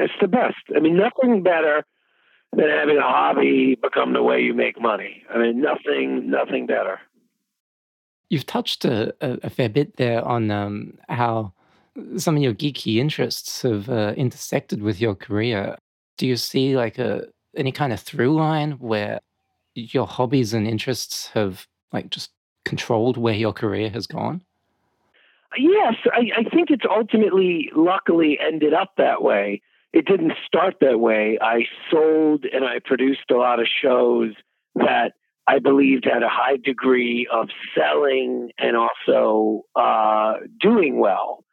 It's 0.00 0.14
the 0.20 0.28
best. 0.28 0.56
I 0.74 0.80
mean, 0.80 0.96
nothing 0.96 1.42
better 1.42 1.84
than 2.56 2.68
having 2.68 2.96
a 2.96 3.02
hobby 3.02 3.76
become 3.80 4.12
the 4.12 4.22
way 4.22 4.40
you 4.40 4.54
make 4.54 4.80
money. 4.80 5.22
I 5.32 5.38
mean, 5.38 5.60
nothing, 5.60 6.30
nothing 6.30 6.66
better. 6.66 7.00
You've 8.28 8.46
touched 8.46 8.84
a, 8.84 9.14
a, 9.20 9.50
fair 9.50 9.68
bit 9.68 9.96
there 9.96 10.24
on 10.24 10.50
um, 10.50 10.98
how 11.08 11.52
some 12.16 12.36
of 12.36 12.42
your 12.42 12.54
geeky 12.54 12.96
interests 12.96 13.62
have 13.62 13.88
uh, 13.88 14.14
intersected 14.16 14.82
with 14.82 15.00
your 15.00 15.14
career. 15.14 15.76
Do 16.16 16.26
you 16.26 16.36
see 16.36 16.76
like 16.76 16.98
a 16.98 17.26
any 17.56 17.72
kind 17.72 17.92
of 17.92 18.00
through 18.00 18.34
line 18.36 18.72
where 18.72 19.20
your 19.74 20.06
hobbies 20.06 20.54
and 20.54 20.66
interests 20.66 21.28
have 21.34 21.66
like 21.92 22.10
just 22.10 22.30
controlled 22.64 23.16
where 23.16 23.34
your 23.34 23.52
career 23.52 23.90
has 23.90 24.06
gone? 24.06 24.42
Yes, 25.58 25.94
I, 26.12 26.30
I 26.38 26.44
think 26.44 26.70
it's 26.70 26.84
ultimately, 26.88 27.70
luckily, 27.74 28.38
ended 28.40 28.72
up 28.72 28.92
that 28.98 29.22
way. 29.22 29.62
It 29.92 30.06
didn't 30.06 30.32
start 30.46 30.76
that 30.80 31.00
way. 31.00 31.38
I 31.40 31.64
sold 31.90 32.44
and 32.44 32.64
I 32.64 32.78
produced 32.84 33.30
a 33.30 33.34
lot 33.34 33.60
of 33.60 33.66
shows 33.82 34.34
that 34.76 35.12
I 35.48 35.58
believed 35.58 36.04
had 36.04 36.22
a 36.22 36.28
high 36.28 36.56
degree 36.56 37.26
of 37.32 37.48
selling 37.76 38.50
and 38.56 38.76
also 38.76 39.62
uh, 39.74 40.34
doing 40.60 41.00
well 41.00 41.44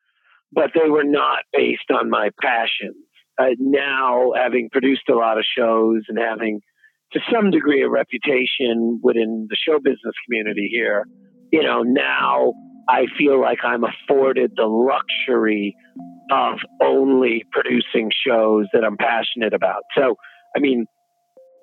but 0.52 0.72
they 0.74 0.90
were 0.90 1.04
not 1.04 1.44
based 1.54 1.92
on 1.94 2.10
my 2.10 2.30
passions. 2.42 2.96
Uh, 3.38 3.50
now, 3.60 4.32
having 4.36 4.70
produced 4.72 5.10
a 5.10 5.16
lot 5.16 5.38
of 5.38 5.46
shows 5.58 6.04
and 6.08 6.18
having 6.18 6.62
to 7.14 7.20
some 7.32 7.52
degree 7.52 7.84
a 7.84 7.90
reputation 7.90 9.00
within 9.04 9.48
the 9.50 9.56
show 9.56 9.78
business 9.78 10.16
community 10.26 10.70
here, 10.72 11.06
you 11.52 11.64
know, 11.64 11.84
now 11.84 12.54
I 12.90 13.06
feel 13.18 13.40
like 13.40 13.60
I'm 13.64 13.84
afforded 13.84 14.52
the 14.56 14.66
luxury 14.66 15.76
of 16.32 16.60
only 16.82 17.44
producing 17.52 18.12
shows 18.26 18.68
that 18.74 18.84
I'm 18.84 18.98
passionate 18.98 19.54
about. 19.54 19.84
So, 19.96 20.16
I 20.56 20.60
mean, 20.60 20.86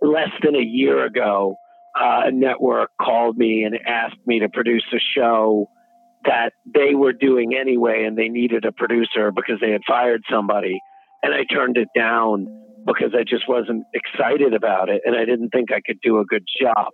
less 0.00 0.30
than 0.42 0.54
a 0.54 0.62
year 0.62 1.04
ago, 1.04 1.56
uh, 1.98 2.22
a 2.26 2.32
network 2.32 2.90
called 3.00 3.36
me 3.36 3.64
and 3.64 3.78
asked 3.86 4.26
me 4.26 4.40
to 4.40 4.48
produce 4.48 4.84
a 4.92 4.98
show 5.16 5.68
that 6.24 6.52
they 6.66 6.94
were 6.94 7.12
doing 7.12 7.54
anyway 7.54 8.04
and 8.04 8.16
they 8.16 8.28
needed 8.28 8.64
a 8.64 8.72
producer 8.72 9.30
because 9.30 9.60
they 9.60 9.70
had 9.70 9.82
fired 9.86 10.22
somebody. 10.30 10.78
And 11.22 11.34
I 11.34 11.44
turned 11.44 11.76
it 11.76 11.88
down 11.96 12.46
because 12.86 13.14
I 13.18 13.22
just 13.22 13.48
wasn't 13.48 13.84
excited 13.94 14.54
about 14.54 14.88
it 14.88 15.02
and 15.04 15.16
I 15.16 15.24
didn't 15.24 15.50
think 15.50 15.70
I 15.72 15.80
could 15.84 15.98
do 16.02 16.18
a 16.18 16.24
good 16.24 16.44
job. 16.60 16.88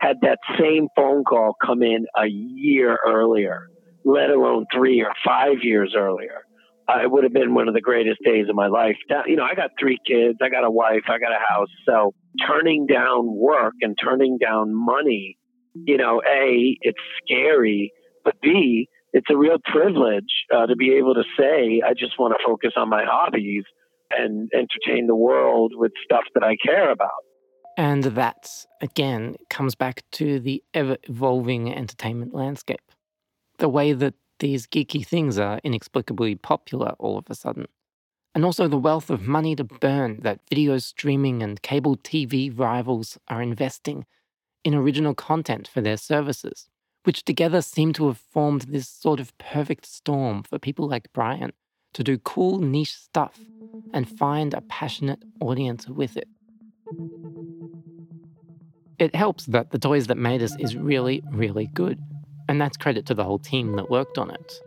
Had 0.00 0.16
that 0.22 0.38
same 0.58 0.88
phone 0.96 1.24
call 1.24 1.54
come 1.64 1.82
in 1.82 2.06
a 2.16 2.26
year 2.26 2.98
earlier, 3.06 3.68
let 4.04 4.30
alone 4.30 4.64
three 4.74 5.02
or 5.02 5.12
five 5.24 5.58
years 5.62 5.94
earlier, 5.96 6.42
uh, 6.88 7.02
it 7.02 7.10
would 7.10 7.24
have 7.24 7.32
been 7.32 7.54
one 7.54 7.68
of 7.68 7.74
the 7.74 7.80
greatest 7.80 8.18
days 8.24 8.46
of 8.48 8.56
my 8.56 8.66
life. 8.66 8.96
You 9.26 9.36
know, 9.36 9.44
I 9.44 9.54
got 9.54 9.70
three 9.78 9.98
kids, 10.06 10.38
I 10.42 10.48
got 10.48 10.64
a 10.64 10.70
wife, 10.70 11.02
I 11.08 11.18
got 11.18 11.32
a 11.32 11.52
house. 11.52 11.68
So 11.86 12.14
turning 12.46 12.86
down 12.86 13.34
work 13.36 13.74
and 13.82 13.96
turning 14.02 14.38
down 14.38 14.74
money, 14.74 15.36
you 15.74 15.98
know, 15.98 16.22
A, 16.26 16.76
it's 16.80 16.98
scary 17.22 17.92
but 18.24 18.34
B, 18.42 18.88
it's 19.12 19.26
a 19.30 19.36
real 19.36 19.56
privilege 19.64 20.32
uh, 20.54 20.66
to 20.66 20.76
be 20.76 20.94
able 20.94 21.14
to 21.14 21.24
say, 21.38 21.82
I 21.84 21.94
just 21.94 22.18
want 22.18 22.34
to 22.36 22.44
focus 22.46 22.72
on 22.76 22.88
my 22.88 23.04
hobbies 23.04 23.64
and 24.10 24.50
entertain 24.54 25.06
the 25.06 25.16
world 25.16 25.72
with 25.74 25.92
stuff 26.04 26.24
that 26.34 26.42
I 26.42 26.56
care 26.64 26.90
about. 26.90 27.10
And 27.80 28.04
that, 28.04 28.66
again, 28.82 29.36
comes 29.48 29.74
back 29.74 30.02
to 30.12 30.38
the 30.38 30.62
ever 30.74 30.98
evolving 31.04 31.72
entertainment 31.72 32.34
landscape. 32.34 32.92
The 33.56 33.70
way 33.70 33.94
that 33.94 34.12
these 34.38 34.66
geeky 34.66 35.06
things 35.06 35.38
are 35.38 35.62
inexplicably 35.64 36.34
popular 36.34 36.94
all 36.98 37.16
of 37.16 37.24
a 37.30 37.34
sudden. 37.34 37.68
And 38.34 38.44
also 38.44 38.68
the 38.68 38.76
wealth 38.76 39.08
of 39.08 39.22
money 39.22 39.56
to 39.56 39.64
burn 39.64 40.20
that 40.20 40.40
video 40.50 40.76
streaming 40.76 41.42
and 41.42 41.62
cable 41.62 41.96
TV 41.96 42.52
rivals 42.54 43.16
are 43.28 43.40
investing 43.40 44.04
in 44.62 44.74
original 44.74 45.14
content 45.14 45.66
for 45.66 45.80
their 45.80 45.96
services 45.96 46.68
which 47.04 47.24
together 47.24 47.62
seem 47.62 47.94
to 47.94 48.08
have 48.08 48.18
formed 48.18 48.60
this 48.68 48.86
sort 48.86 49.20
of 49.20 49.36
perfect 49.38 49.86
storm 49.86 50.42
for 50.42 50.58
people 50.58 50.86
like 50.86 51.10
Brian 51.14 51.50
to 51.94 52.04
do 52.04 52.18
cool 52.18 52.58
niche 52.58 52.94
stuff 52.94 53.40
and 53.94 54.06
find 54.06 54.52
a 54.52 54.60
passionate 54.60 55.22
audience 55.40 55.88
with 55.88 56.18
it. 56.18 56.28
It 59.00 59.14
helps 59.14 59.46
that 59.46 59.70
The 59.70 59.78
Toys 59.78 60.08
That 60.08 60.18
Made 60.18 60.42
Us 60.42 60.54
is 60.58 60.76
really, 60.76 61.22
really 61.32 61.70
good, 61.72 61.98
and 62.50 62.60
that's 62.60 62.76
credit 62.76 63.06
to 63.06 63.14
the 63.14 63.24
whole 63.24 63.38
team 63.38 63.76
that 63.76 63.88
worked 63.88 64.18
on 64.18 64.30
it. 64.30 64.60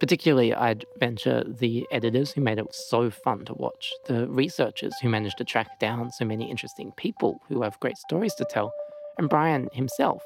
Particularly, 0.00 0.54
I'd 0.54 0.86
venture 0.98 1.44
the 1.44 1.86
editors 1.92 2.32
who 2.32 2.40
made 2.40 2.58
it 2.58 2.74
so 2.74 3.10
fun 3.10 3.44
to 3.44 3.52
watch, 3.52 3.92
the 4.06 4.26
researchers 4.26 4.94
who 5.02 5.10
managed 5.10 5.36
to 5.36 5.44
track 5.44 5.78
down 5.78 6.10
so 6.12 6.24
many 6.24 6.50
interesting 6.50 6.92
people 6.96 7.42
who 7.46 7.60
have 7.60 7.78
great 7.80 7.98
stories 7.98 8.34
to 8.36 8.46
tell, 8.46 8.72
and 9.18 9.28
Brian 9.28 9.68
himself, 9.74 10.22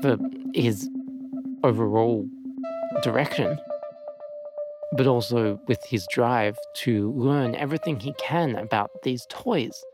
for 0.00 0.16
his 0.54 0.88
overall 1.64 2.26
direction, 3.02 3.58
but 4.96 5.06
also 5.06 5.60
with 5.68 5.84
his 5.84 6.06
drive 6.10 6.56
to 6.76 7.12
learn 7.12 7.54
everything 7.54 8.00
he 8.00 8.14
can 8.14 8.56
about 8.56 8.90
these 9.02 9.26
toys 9.28 9.84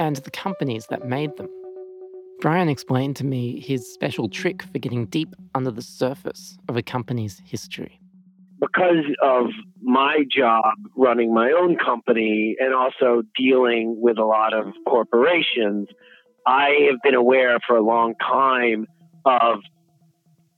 and 0.00 0.16
the 0.16 0.30
companies 0.30 0.86
that 0.86 1.06
made 1.06 1.36
them. 1.36 1.48
Brian 2.40 2.70
explained 2.70 3.14
to 3.16 3.24
me 3.24 3.60
his 3.60 3.86
special 3.92 4.28
trick 4.28 4.62
for 4.62 4.78
getting 4.78 5.04
deep 5.06 5.36
under 5.54 5.70
the 5.70 5.82
surface 5.82 6.58
of 6.68 6.76
a 6.76 6.82
company's 6.82 7.40
history. 7.44 8.00
Because 8.58 9.04
of 9.22 9.46
my 9.82 10.24
job 10.34 10.74
running 10.96 11.34
my 11.34 11.50
own 11.50 11.76
company 11.76 12.56
and 12.58 12.74
also 12.74 13.22
dealing 13.36 13.96
with 14.00 14.18
a 14.18 14.24
lot 14.24 14.54
of 14.54 14.72
corporations, 14.88 15.88
I 16.46 16.88
have 16.90 16.98
been 17.04 17.14
aware 17.14 17.58
for 17.66 17.76
a 17.76 17.82
long 17.82 18.14
time 18.20 18.86
of 19.26 19.58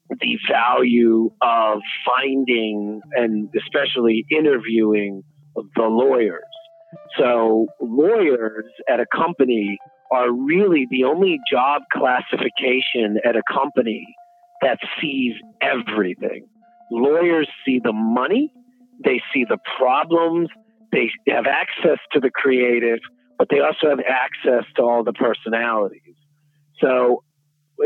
the 0.09 0.39
value 0.49 1.33
of 1.41 1.81
finding 2.07 3.01
and 3.13 3.49
especially 3.57 4.25
interviewing 4.31 5.25
the 5.57 5.83
lawyers. 5.83 6.43
So, 7.19 7.67
lawyers 7.81 8.65
at 8.89 9.01
a 9.01 9.07
company 9.07 9.79
are 10.11 10.31
really 10.31 10.87
the 10.91 11.05
only 11.05 11.39
job 11.51 11.83
classification 11.93 13.19
at 13.25 13.37
a 13.37 13.43
company 13.53 14.07
that 14.61 14.79
sees 15.01 15.35
everything. 15.61 16.47
Lawyers 16.91 17.49
see 17.65 17.81
the 17.83 17.93
money, 17.93 18.53
they 19.05 19.21
see 19.33 19.45
the 19.49 19.59
problems, 19.79 20.49
they 20.93 21.11
have 21.29 21.47
access 21.47 21.99
to 22.13 22.21
the 22.21 22.31
creative, 22.31 22.99
but 23.39 23.49
they 23.51 23.61
also 23.61 23.89
have 23.89 24.01
access 24.01 24.65
to 24.77 24.83
all 24.83 25.03
the 25.03 25.13
personalities. 25.13 26.15
So 26.81 27.25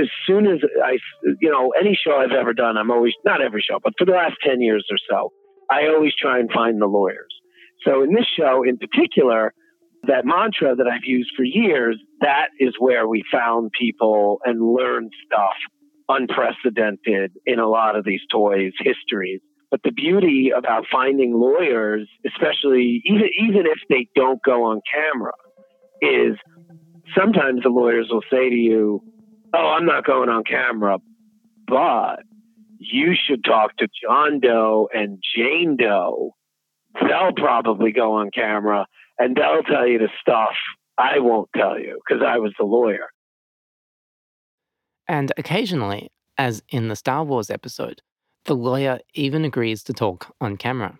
as 0.00 0.08
soon 0.26 0.46
as 0.46 0.58
I, 0.84 0.98
you 1.40 1.50
know, 1.50 1.72
any 1.78 1.98
show 2.02 2.16
I've 2.16 2.36
ever 2.36 2.52
done, 2.52 2.76
I'm 2.76 2.90
always, 2.90 3.14
not 3.24 3.40
every 3.40 3.64
show, 3.66 3.78
but 3.82 3.94
for 3.98 4.04
the 4.04 4.12
last 4.12 4.34
10 4.44 4.60
years 4.60 4.86
or 4.90 4.98
so, 5.08 5.32
I 5.70 5.86
always 5.88 6.12
try 6.20 6.38
and 6.38 6.50
find 6.50 6.80
the 6.80 6.86
lawyers. 6.86 7.32
So 7.86 8.02
in 8.02 8.12
this 8.12 8.26
show 8.38 8.64
in 8.64 8.78
particular, 8.78 9.54
that 10.06 10.24
mantra 10.24 10.74
that 10.76 10.86
I've 10.86 11.04
used 11.04 11.30
for 11.36 11.44
years, 11.44 11.98
that 12.20 12.48
is 12.58 12.74
where 12.78 13.08
we 13.08 13.22
found 13.32 13.70
people 13.78 14.40
and 14.44 14.60
learned 14.60 15.12
stuff 15.24 15.54
unprecedented 16.08 17.32
in 17.46 17.58
a 17.58 17.68
lot 17.68 17.96
of 17.96 18.04
these 18.04 18.20
toys' 18.30 18.72
histories. 18.78 19.40
But 19.70 19.80
the 19.82 19.90
beauty 19.90 20.52
about 20.56 20.84
finding 20.90 21.34
lawyers, 21.34 22.08
especially 22.26 23.02
even 23.04 23.28
even 23.40 23.66
if 23.66 23.78
they 23.88 24.08
don't 24.14 24.40
go 24.44 24.64
on 24.64 24.80
camera, 24.92 25.32
is 26.00 26.36
sometimes 27.16 27.62
the 27.62 27.68
lawyers 27.68 28.08
will 28.10 28.22
say 28.30 28.48
to 28.48 28.54
you, 28.54 29.02
"Oh, 29.52 29.66
I'm 29.66 29.84
not 29.84 30.04
going 30.04 30.28
on 30.28 30.44
camera, 30.44 30.98
but 31.66 32.20
you 32.78 33.14
should 33.16 33.44
talk 33.44 33.76
to 33.78 33.88
John 34.02 34.38
Doe 34.38 34.88
and 34.92 35.18
Jane 35.34 35.76
Doe. 35.76 36.36
They'll 37.00 37.32
probably 37.32 37.92
go 37.92 38.14
on 38.14 38.30
camera 38.30 38.86
and 39.18 39.36
they'll 39.36 39.62
tell 39.62 39.86
you 39.86 39.98
the 39.98 40.08
stuff 40.20 40.54
I 40.98 41.18
won't 41.18 41.50
tell 41.54 41.78
you 41.78 42.00
because 42.06 42.22
I 42.26 42.38
was 42.38 42.52
the 42.58 42.64
lawyer. 42.64 43.08
And 45.08 45.32
occasionally, 45.36 46.10
as 46.38 46.62
in 46.68 46.88
the 46.88 46.96
Star 46.96 47.24
Wars 47.24 47.50
episode, 47.50 48.02
the 48.44 48.56
lawyer 48.56 49.00
even 49.14 49.44
agrees 49.44 49.82
to 49.84 49.92
talk 49.92 50.34
on 50.40 50.56
camera. 50.56 50.98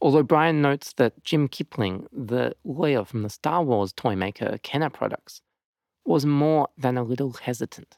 Although 0.00 0.22
Brian 0.22 0.60
notes 0.60 0.92
that 0.96 1.24
Jim 1.24 1.48
Kipling, 1.48 2.06
the 2.12 2.54
lawyer 2.64 3.04
from 3.04 3.22
the 3.22 3.30
Star 3.30 3.62
Wars 3.62 3.92
toy 3.92 4.14
maker 4.14 4.58
Kenner 4.62 4.90
Products, 4.90 5.40
was 6.04 6.26
more 6.26 6.68
than 6.76 6.98
a 6.98 7.02
little 7.02 7.32
hesitant. 7.32 7.96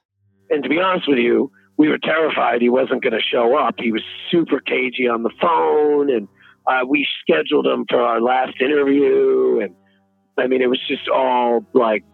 And 0.51 0.63
to 0.63 0.69
be 0.69 0.79
honest 0.79 1.09
with 1.09 1.19
you, 1.19 1.51
we 1.77 1.89
were 1.89 1.99
terrified 1.99 2.63
he 2.63 2.69
wasn't 2.69 3.03
going 3.03 3.13
to 3.13 3.21
show 3.21 3.57
up. 3.57 3.75
He 3.79 3.93
was 3.93 4.03
super 4.31 4.61
cagey 4.61 5.09
on 5.09 5.25
the 5.25 5.33
phone, 5.41 6.11
and 6.11 6.29
uh, 6.67 6.81
we 6.87 7.07
scheduled 7.21 7.67
him 7.67 7.85
for 7.89 8.01
our 8.01 8.21
last 8.21 8.61
interview. 8.61 9.61
And 9.63 9.75
I 10.39 10.47
mean, 10.47 10.63
it 10.63 10.69
was 10.69 10.81
just 10.89 11.09
all 11.09 11.65
like, 11.73 12.05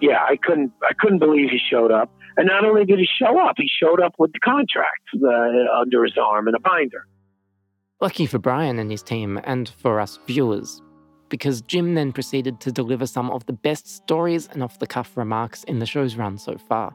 yeah, 0.00 0.18
I 0.28 0.36
couldn't, 0.42 0.72
I 0.82 0.92
couldn't 0.98 1.18
believe 1.18 1.50
he 1.50 1.58
showed 1.58 1.90
up. 1.90 2.10
And 2.36 2.46
not 2.46 2.64
only 2.64 2.84
did 2.84 2.98
he 2.98 3.08
show 3.18 3.38
up, 3.38 3.56
he 3.56 3.68
showed 3.68 4.00
up 4.00 4.14
with 4.18 4.32
the 4.32 4.40
contract 4.40 5.02
uh, 5.14 5.80
under 5.80 6.04
his 6.04 6.16
arm 6.16 6.46
and 6.46 6.56
a 6.56 6.60
binder. 6.60 7.06
Lucky 8.00 8.24
for 8.24 8.38
Brian 8.38 8.78
and 8.78 8.90
his 8.90 9.02
team, 9.02 9.38
and 9.44 9.68
for 9.68 10.00
us 10.00 10.18
viewers, 10.26 10.80
because 11.28 11.60
Jim 11.60 11.94
then 11.94 12.12
proceeded 12.12 12.58
to 12.60 12.72
deliver 12.72 13.06
some 13.06 13.30
of 13.30 13.44
the 13.44 13.52
best 13.52 13.86
stories 13.86 14.48
and 14.52 14.62
off 14.62 14.78
the 14.78 14.86
cuff 14.86 15.18
remarks 15.18 15.64
in 15.64 15.80
the 15.80 15.86
show's 15.86 16.16
run 16.16 16.38
so 16.38 16.56
far. 16.56 16.94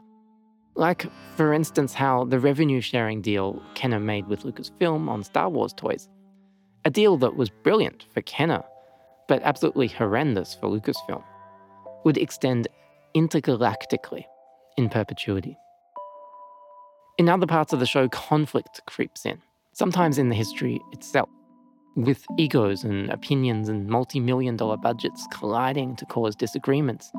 Like, 0.74 1.06
for 1.36 1.52
instance, 1.52 1.94
how 1.94 2.24
the 2.24 2.40
revenue 2.40 2.80
sharing 2.80 3.22
deal 3.22 3.62
Kenner 3.74 4.00
made 4.00 4.26
with 4.26 4.42
Lucasfilm 4.42 5.08
on 5.08 5.22
Star 5.22 5.48
Wars 5.48 5.72
toys. 5.72 6.08
A 6.86 6.90
deal 6.90 7.16
that 7.16 7.34
was 7.34 7.50
brilliant 7.50 8.06
for 8.14 8.22
Kenner, 8.22 8.62
but 9.26 9.42
absolutely 9.42 9.88
horrendous 9.88 10.54
for 10.54 10.68
Lucasfilm, 10.68 11.24
would 12.04 12.16
extend 12.16 12.68
intergalactically 13.12 14.24
in 14.76 14.88
perpetuity. 14.88 15.58
In 17.18 17.28
other 17.28 17.48
parts 17.48 17.72
of 17.72 17.80
the 17.80 17.86
show, 17.86 18.08
conflict 18.10 18.82
creeps 18.86 19.26
in, 19.26 19.42
sometimes 19.72 20.16
in 20.16 20.28
the 20.28 20.36
history 20.36 20.80
itself, 20.92 21.28
with 21.96 22.24
egos 22.38 22.84
and 22.84 23.10
opinions 23.10 23.68
and 23.68 23.88
multi 23.88 24.20
million 24.20 24.56
dollar 24.56 24.76
budgets 24.76 25.26
colliding 25.32 25.96
to 25.96 26.06
cause 26.06 26.36
disagreements 26.36 27.10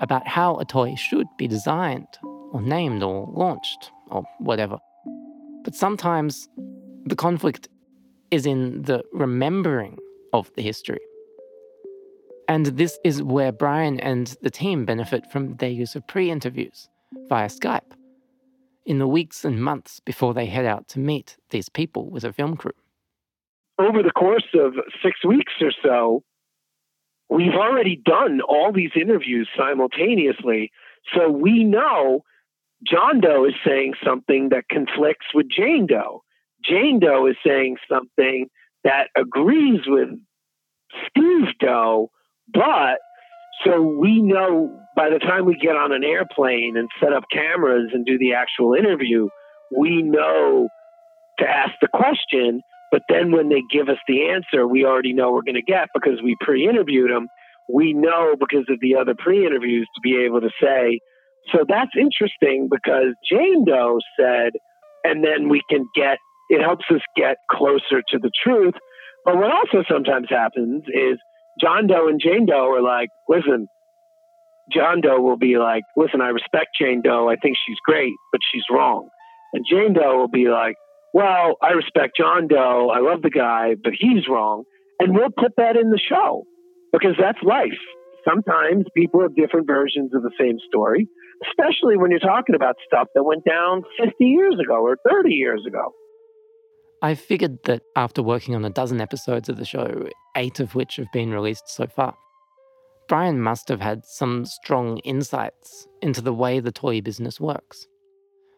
about 0.00 0.26
how 0.26 0.56
a 0.56 0.64
toy 0.64 0.94
should 0.94 1.26
be 1.36 1.46
designed 1.46 2.08
or 2.52 2.62
named 2.62 3.02
or 3.02 3.30
launched 3.34 3.92
or 4.10 4.24
whatever. 4.38 4.78
But 5.62 5.74
sometimes 5.74 6.48
the 7.04 7.16
conflict 7.16 7.68
is 8.30 8.46
in 8.46 8.82
the 8.82 9.02
remembering 9.12 9.98
of 10.32 10.52
the 10.54 10.62
history. 10.62 11.00
And 12.48 12.66
this 12.66 12.98
is 13.04 13.22
where 13.22 13.52
Brian 13.52 14.00
and 14.00 14.36
the 14.42 14.50
team 14.50 14.84
benefit 14.84 15.30
from 15.30 15.56
their 15.56 15.70
use 15.70 15.94
of 15.94 16.06
pre 16.06 16.30
interviews 16.30 16.88
via 17.28 17.46
Skype 17.46 17.92
in 18.86 18.98
the 18.98 19.06
weeks 19.06 19.44
and 19.44 19.62
months 19.62 20.00
before 20.00 20.34
they 20.34 20.46
head 20.46 20.66
out 20.66 20.88
to 20.88 20.98
meet 20.98 21.36
these 21.50 21.68
people 21.68 22.10
with 22.10 22.24
a 22.24 22.32
film 22.32 22.56
crew. 22.56 22.72
Over 23.78 24.02
the 24.02 24.10
course 24.10 24.48
of 24.54 24.74
six 25.02 25.24
weeks 25.24 25.52
or 25.60 25.72
so, 25.82 26.22
we've 27.28 27.54
already 27.54 28.00
done 28.04 28.40
all 28.40 28.72
these 28.72 28.90
interviews 29.00 29.48
simultaneously. 29.56 30.72
So 31.14 31.30
we 31.30 31.64
know 31.64 32.24
John 32.86 33.20
Doe 33.20 33.44
is 33.44 33.54
saying 33.64 33.94
something 34.04 34.48
that 34.50 34.68
conflicts 34.68 35.26
with 35.34 35.46
Jane 35.48 35.86
Doe. 35.86 36.22
Jane 36.64 37.00
Doe 37.00 37.26
is 37.26 37.36
saying 37.46 37.76
something 37.90 38.46
that 38.84 39.08
agrees 39.16 39.80
with 39.86 40.08
Steve 41.08 41.48
Doe, 41.60 42.10
but 42.52 42.98
so 43.64 43.82
we 43.82 44.22
know 44.22 44.80
by 44.96 45.10
the 45.10 45.18
time 45.18 45.44
we 45.44 45.56
get 45.56 45.76
on 45.76 45.92
an 45.92 46.04
airplane 46.04 46.76
and 46.76 46.88
set 47.00 47.12
up 47.12 47.24
cameras 47.30 47.90
and 47.92 48.06
do 48.06 48.18
the 48.18 48.34
actual 48.34 48.74
interview, 48.74 49.28
we 49.76 50.02
know 50.02 50.68
to 51.38 51.46
ask 51.46 51.72
the 51.80 51.88
question. 51.88 52.62
But 52.90 53.02
then 53.08 53.30
when 53.32 53.48
they 53.48 53.62
give 53.70 53.88
us 53.88 53.98
the 54.08 54.30
answer, 54.30 54.66
we 54.66 54.84
already 54.84 55.12
know 55.12 55.30
we're 55.30 55.42
going 55.42 55.54
to 55.54 55.62
get 55.62 55.88
because 55.94 56.20
we 56.22 56.36
pre 56.40 56.68
interviewed 56.68 57.10
them. 57.10 57.28
We 57.72 57.92
know 57.92 58.34
because 58.38 58.66
of 58.68 58.78
the 58.80 58.96
other 58.96 59.14
pre 59.16 59.46
interviews 59.46 59.86
to 59.94 60.00
be 60.02 60.24
able 60.24 60.40
to 60.40 60.50
say, 60.60 61.00
so 61.52 61.64
that's 61.68 61.92
interesting 61.98 62.68
because 62.70 63.14
Jane 63.30 63.64
Doe 63.64 64.00
said, 64.18 64.52
and 65.04 65.24
then 65.24 65.48
we 65.48 65.62
can 65.70 65.86
get, 65.94 66.18
it 66.50 66.60
helps 66.60 66.84
us 66.90 67.00
get 67.16 67.36
closer 67.50 68.02
to 68.10 68.18
the 68.18 68.30
truth. 68.44 68.74
But 69.24 69.36
what 69.36 69.50
also 69.50 69.84
sometimes 69.88 70.26
happens 70.28 70.82
is 70.88 71.16
John 71.60 71.86
Doe 71.86 72.08
and 72.08 72.20
Jane 72.22 72.46
Doe 72.46 72.74
are 72.74 72.82
like, 72.82 73.08
listen, 73.28 73.68
John 74.72 75.00
Doe 75.00 75.20
will 75.20 75.38
be 75.38 75.56
like, 75.56 75.82
listen, 75.96 76.20
I 76.20 76.28
respect 76.28 76.70
Jane 76.80 77.02
Doe. 77.02 77.28
I 77.28 77.36
think 77.36 77.56
she's 77.66 77.78
great, 77.84 78.12
but 78.32 78.40
she's 78.52 78.64
wrong. 78.70 79.08
And 79.52 79.64
Jane 79.68 79.94
Doe 79.94 80.18
will 80.18 80.28
be 80.28 80.48
like, 80.48 80.74
well, 81.12 81.56
I 81.62 81.70
respect 81.70 82.12
John 82.16 82.48
Doe. 82.48 82.90
I 82.94 83.00
love 83.00 83.22
the 83.22 83.30
guy, 83.30 83.74
but 83.82 83.92
he's 83.98 84.28
wrong. 84.28 84.64
And 85.00 85.14
we'll 85.14 85.34
put 85.36 85.52
that 85.56 85.76
in 85.76 85.90
the 85.90 85.98
show 85.98 86.44
because 86.92 87.14
that's 87.18 87.38
life. 87.42 87.80
Sometimes 88.28 88.84
people 88.94 89.22
have 89.22 89.34
different 89.34 89.66
versions 89.66 90.14
of 90.14 90.22
the 90.22 90.30
same 90.38 90.58
story 90.68 91.08
especially 91.48 91.96
when 91.96 92.10
you're 92.10 92.20
talking 92.20 92.54
about 92.54 92.76
stuff 92.86 93.08
that 93.14 93.22
went 93.22 93.44
down 93.44 93.82
50 94.02 94.24
years 94.24 94.56
ago 94.62 94.82
or 94.82 94.96
30 95.08 95.30
years 95.30 95.64
ago. 95.66 95.92
I 97.02 97.14
figured 97.14 97.62
that 97.64 97.82
after 97.96 98.22
working 98.22 98.54
on 98.54 98.64
a 98.64 98.70
dozen 98.70 99.00
episodes 99.00 99.48
of 99.48 99.56
the 99.56 99.64
show, 99.64 100.08
eight 100.36 100.60
of 100.60 100.74
which 100.74 100.96
have 100.96 101.10
been 101.12 101.32
released 101.32 101.68
so 101.68 101.86
far, 101.86 102.14
Brian 103.08 103.40
must 103.40 103.68
have 103.68 103.80
had 103.80 104.04
some 104.04 104.44
strong 104.44 104.98
insights 104.98 105.88
into 106.02 106.20
the 106.20 106.34
way 106.34 106.60
the 106.60 106.70
toy 106.70 107.00
business 107.00 107.40
works. 107.40 107.86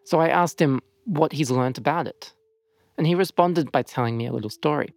So 0.04 0.18
I 0.20 0.28
asked 0.28 0.60
him 0.60 0.80
what 1.04 1.32
he's 1.32 1.50
learnt 1.50 1.78
about 1.78 2.06
it, 2.08 2.32
and 2.98 3.06
he 3.06 3.14
responded 3.14 3.70
by 3.70 3.82
telling 3.82 4.16
me 4.16 4.26
a 4.26 4.32
little 4.32 4.50
story 4.50 4.92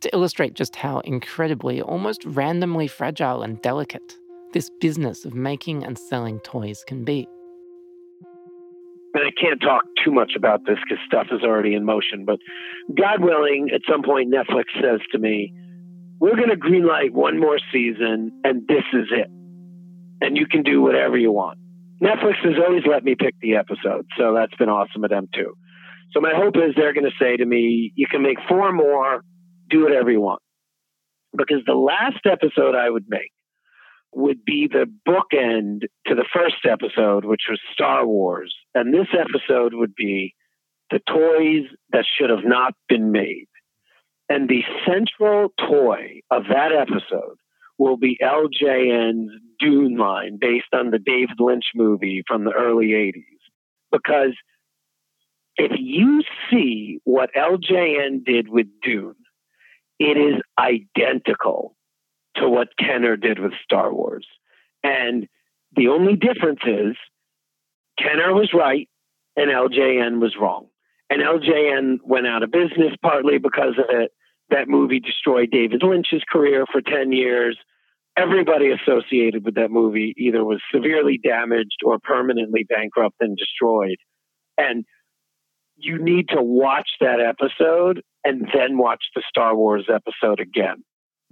to 0.00 0.14
illustrate 0.14 0.54
just 0.54 0.76
how 0.76 1.00
incredibly, 1.00 1.82
almost 1.82 2.24
randomly 2.24 2.86
fragile 2.86 3.42
and 3.42 3.60
delicate 3.62 4.14
this 4.52 4.70
business 4.80 5.24
of 5.24 5.34
making 5.34 5.84
and 5.84 5.98
selling 5.98 6.40
toys 6.40 6.82
can 6.86 7.04
be. 7.04 7.28
Can't 9.40 9.60
talk 9.60 9.84
too 10.04 10.10
much 10.10 10.32
about 10.36 10.60
this 10.66 10.78
because 10.82 10.98
stuff 11.06 11.28
is 11.30 11.42
already 11.42 11.74
in 11.74 11.84
motion, 11.84 12.24
but 12.24 12.38
God 12.96 13.22
willing, 13.22 13.70
at 13.72 13.82
some 13.88 14.02
point, 14.02 14.32
Netflix 14.32 14.64
says 14.74 15.00
to 15.12 15.18
me, 15.18 15.52
We're 16.18 16.36
going 16.36 16.50
to 16.50 16.56
greenlight 16.56 17.12
one 17.12 17.38
more 17.38 17.58
season, 17.72 18.40
and 18.42 18.66
this 18.66 18.84
is 18.92 19.06
it. 19.10 19.28
And 20.20 20.36
you 20.36 20.46
can 20.46 20.62
do 20.62 20.82
whatever 20.82 21.16
you 21.16 21.30
want. 21.30 21.58
Netflix 22.02 22.44
has 22.44 22.54
always 22.64 22.82
let 22.88 23.04
me 23.04 23.14
pick 23.18 23.34
the 23.40 23.56
episode, 23.56 24.06
so 24.16 24.34
that's 24.34 24.54
been 24.56 24.68
awesome 24.68 25.04
of 25.04 25.10
them 25.10 25.28
too. 25.34 25.54
So 26.12 26.20
my 26.20 26.32
hope 26.34 26.56
is 26.56 26.74
they're 26.76 26.94
going 26.94 27.10
to 27.10 27.16
say 27.20 27.36
to 27.36 27.44
me, 27.44 27.92
You 27.94 28.06
can 28.10 28.22
make 28.22 28.38
four 28.48 28.72
more, 28.72 29.22
do 29.70 29.82
whatever 29.82 30.10
you 30.10 30.20
want. 30.20 30.42
Because 31.36 31.62
the 31.66 31.74
last 31.74 32.24
episode 32.24 32.74
I 32.74 32.88
would 32.88 33.04
make 33.08 33.30
would 34.12 34.44
be 34.44 34.68
the 34.70 34.86
bookend 35.06 35.82
to 36.06 36.14
the 36.14 36.24
first 36.32 36.64
episode, 36.64 37.24
which 37.24 37.42
was 37.48 37.60
Star 37.72 38.06
Wars. 38.06 38.54
And 38.74 38.92
this 38.92 39.08
episode 39.12 39.74
would 39.74 39.94
be 39.94 40.34
the 40.90 41.00
toys 41.00 41.68
that 41.92 42.04
should 42.18 42.30
have 42.30 42.44
not 42.44 42.74
been 42.88 43.12
made. 43.12 43.48
And 44.28 44.48
the 44.48 44.62
central 44.86 45.52
toy 45.58 46.20
of 46.30 46.44
that 46.50 46.72
episode 46.72 47.36
will 47.78 47.96
be 47.96 48.18
LJN's 48.22 49.30
Dune 49.58 49.96
line 49.96 50.38
based 50.40 50.72
on 50.72 50.90
the 50.90 50.98
David 50.98 51.36
Lynch 51.38 51.64
movie 51.74 52.22
from 52.26 52.44
the 52.44 52.52
early 52.52 52.88
80s. 52.88 53.22
Because 53.90 54.34
if 55.56 55.72
you 55.78 56.22
see 56.50 57.00
what 57.04 57.30
LJN 57.34 58.24
did 58.24 58.48
with 58.48 58.66
Dune, 58.82 59.14
it 59.98 60.16
is 60.16 60.40
identical 60.58 61.74
to 62.38 62.48
what 62.48 62.68
Kenner 62.78 63.16
did 63.16 63.38
with 63.38 63.52
Star 63.64 63.92
Wars. 63.92 64.26
And 64.82 65.28
the 65.76 65.88
only 65.88 66.16
difference 66.16 66.60
is 66.66 66.96
Kenner 67.98 68.32
was 68.34 68.50
right 68.54 68.88
and 69.36 69.50
LJN 69.50 70.20
was 70.20 70.34
wrong. 70.40 70.66
And 71.10 71.22
LJN 71.22 71.98
went 72.04 72.26
out 72.26 72.42
of 72.42 72.50
business 72.50 72.94
partly 73.02 73.38
because 73.38 73.74
of 73.78 73.86
it. 73.88 74.12
That 74.50 74.68
movie 74.68 75.00
destroyed 75.00 75.50
David 75.50 75.82
Lynch's 75.82 76.22
career 76.30 76.64
for 76.70 76.80
10 76.80 77.12
years. 77.12 77.58
Everybody 78.16 78.70
associated 78.70 79.44
with 79.44 79.54
that 79.54 79.70
movie 79.70 80.14
either 80.16 80.44
was 80.44 80.60
severely 80.72 81.20
damaged 81.22 81.78
or 81.84 81.98
permanently 81.98 82.64
bankrupt 82.68 83.16
and 83.20 83.36
destroyed. 83.36 83.98
And 84.56 84.84
you 85.76 86.02
need 86.02 86.30
to 86.30 86.42
watch 86.42 86.88
that 87.00 87.20
episode 87.20 88.02
and 88.24 88.48
then 88.52 88.76
watch 88.78 89.04
the 89.14 89.22
Star 89.28 89.54
Wars 89.54 89.88
episode 89.88 90.40
again 90.40 90.82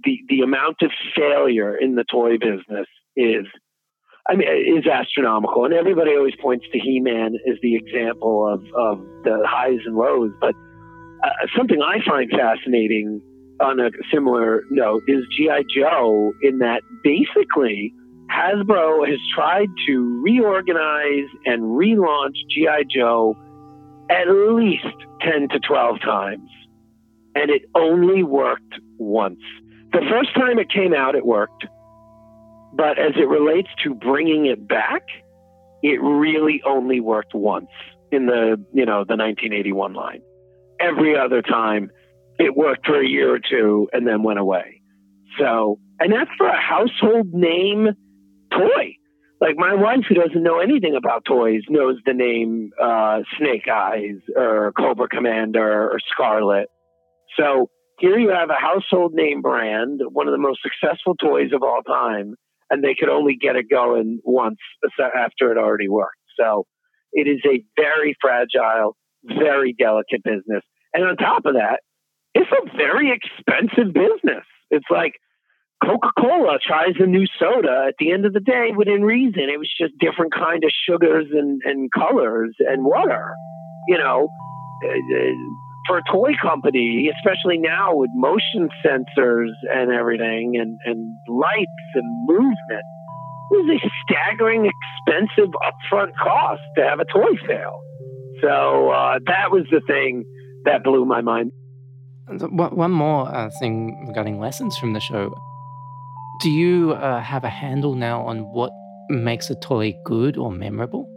the 0.03 0.19
the 0.29 0.41
amount 0.41 0.77
of 0.81 0.91
failure 1.15 1.75
in 1.75 1.95
the 1.95 2.03
toy 2.03 2.37
business 2.37 2.87
is 3.15 3.45
I 4.29 4.35
mean 4.35 4.47
is 4.47 4.85
astronomical 4.85 5.65
and 5.65 5.73
everybody 5.73 6.11
always 6.15 6.35
points 6.41 6.65
to 6.71 6.79
He-Man 6.79 7.35
as 7.49 7.57
the 7.61 7.75
example 7.75 8.47
of 8.47 8.61
of 8.75 8.99
the 9.23 9.43
highs 9.45 9.79
and 9.85 9.95
lows 9.95 10.31
but 10.39 10.53
uh, 11.23 11.29
something 11.55 11.81
I 11.81 11.97
find 12.07 12.29
fascinating 12.29 13.21
on 13.59 13.79
a 13.79 13.89
similar 14.13 14.63
note, 14.69 15.03
is 15.07 15.23
G.I. 15.35 15.63
Joe, 15.75 16.33
in 16.41 16.59
that 16.59 16.81
basically 17.03 17.93
Hasbro 18.31 19.07
has 19.07 19.19
tried 19.33 19.69
to 19.87 20.21
reorganize 20.23 21.29
and 21.45 21.63
relaunch 21.63 22.35
G.I. 22.51 22.83
Joe 22.93 23.35
at 24.09 24.29
least 24.29 24.85
10 25.21 25.49
to 25.49 25.59
12 25.59 26.01
times. 26.01 26.49
And 27.35 27.49
it 27.49 27.63
only 27.75 28.23
worked 28.23 28.79
once. 28.97 29.41
The 29.97 30.05
first 30.11 30.35
time 30.35 30.59
it 30.59 30.69
came 30.69 30.93
out, 30.93 31.15
it 31.15 31.25
worked. 31.25 31.65
But 32.71 32.99
as 32.99 33.13
it 33.15 33.27
relates 33.27 33.69
to 33.83 33.95
bringing 33.95 34.45
it 34.45 34.67
back, 34.67 35.01
it 35.81 35.99
really 35.99 36.61
only 36.63 36.99
worked 36.99 37.33
once 37.33 37.71
in 38.11 38.27
the, 38.27 38.63
you 38.73 38.85
know, 38.85 39.05
the 39.05 39.17
1981 39.17 39.95
line. 39.95 40.21
Every 40.79 41.17
other 41.17 41.41
time, 41.41 41.89
it 42.37 42.55
worked 42.55 42.85
for 42.85 43.01
a 43.01 43.07
year 43.07 43.33
or 43.33 43.39
two 43.39 43.89
and 43.91 44.05
then 44.05 44.21
went 44.21 44.37
away. 44.37 44.83
So, 45.39 45.79
and 45.99 46.13
that's 46.13 46.29
for 46.37 46.47
a 46.47 46.61
household 46.61 47.33
name 47.33 47.87
toy. 48.51 48.97
Like 49.41 49.55
my 49.57 49.73
wife, 49.73 50.05
who 50.07 50.13
doesn't 50.13 50.43
know 50.43 50.59
anything 50.59 50.95
about 50.95 51.25
toys, 51.25 51.61
knows 51.69 51.95
the 52.05 52.13
name 52.13 52.69
uh, 52.79 53.21
Snake 53.39 53.67
Eyes 53.67 54.19
or 54.35 54.73
Cobra 54.73 55.07
Commander 55.07 55.89
or 55.89 55.97
Scarlett. 56.13 56.67
So 57.39 57.71
here 57.99 58.17
you 58.17 58.29
have 58.29 58.49
a 58.49 58.59
household 58.59 59.13
name 59.13 59.41
brand, 59.41 60.01
one 60.11 60.27
of 60.27 60.31
the 60.31 60.37
most 60.37 60.59
successful 60.61 61.15
toys 61.15 61.51
of 61.53 61.63
all 61.63 61.81
time, 61.81 62.35
and 62.69 62.83
they 62.83 62.95
could 62.95 63.09
only 63.09 63.35
get 63.35 63.55
it 63.55 63.69
going 63.69 64.19
once 64.23 64.59
after 64.99 65.51
it 65.51 65.57
already 65.57 65.89
worked. 65.89 66.17
So 66.39 66.65
it 67.13 67.27
is 67.27 67.41
a 67.45 67.63
very 67.75 68.15
fragile, 68.21 68.95
very 69.23 69.73
delicate 69.73 70.23
business. 70.23 70.63
And 70.93 71.03
on 71.05 71.17
top 71.17 71.45
of 71.45 71.55
that, 71.55 71.79
it's 72.33 72.51
a 72.51 72.77
very 72.77 73.11
expensive 73.11 73.93
business. 73.93 74.45
It's 74.69 74.85
like 74.91 75.13
Coca 75.83 76.11
Cola 76.19 76.59
tries 76.65 76.95
a 76.99 77.05
new 77.05 77.25
soda. 77.39 77.85
At 77.87 77.95
the 77.99 78.11
end 78.11 78.25
of 78.25 78.33
the 78.33 78.39
day, 78.39 78.71
within 78.75 79.01
reason, 79.03 79.49
it 79.49 79.57
was 79.57 79.71
just 79.79 79.97
different 79.99 80.33
kind 80.33 80.63
of 80.63 80.71
sugars 80.87 81.27
and, 81.31 81.61
and 81.63 81.89
colors 81.91 82.55
and 82.59 82.83
water. 82.83 83.33
You 83.87 83.97
know, 83.97 84.27
uh, 84.83 84.89
uh, 84.89 85.66
for 85.87 85.97
a 85.97 86.03
toy 86.11 86.31
company, 86.41 87.09
especially 87.15 87.57
now 87.57 87.95
with 87.95 88.09
motion 88.13 88.69
sensors 88.85 89.51
and 89.73 89.91
everything, 89.91 90.57
and, 90.59 90.77
and 90.85 91.15
lights 91.27 91.87
and 91.95 92.27
movement, 92.27 92.85
it 93.49 93.55
was 93.55 93.79
a 93.81 93.89
staggering, 94.03 94.69
expensive 94.69 95.53
upfront 95.63 96.11
cost 96.21 96.61
to 96.75 96.83
have 96.83 96.99
a 96.99 97.05
toy 97.05 97.37
sale. 97.47 97.81
So 98.41 98.91
uh, 98.91 99.19
that 99.25 99.51
was 99.51 99.63
the 99.71 99.81
thing 99.87 100.25
that 100.65 100.83
blew 100.83 101.05
my 101.05 101.21
mind. 101.21 101.51
One 102.27 102.91
more 102.91 103.33
uh, 103.33 103.49
thing 103.59 104.05
regarding 104.07 104.39
lessons 104.39 104.77
from 104.77 104.93
the 104.93 104.99
show. 104.99 105.33
Do 106.41 106.51
you 106.51 106.91
uh, 106.91 107.21
have 107.21 107.45
a 107.45 107.49
handle 107.49 107.95
now 107.95 108.21
on 108.21 108.39
what 108.51 108.71
makes 109.09 109.49
a 109.49 109.55
toy 109.55 109.95
good 110.05 110.37
or 110.37 110.51
memorable? 110.51 111.09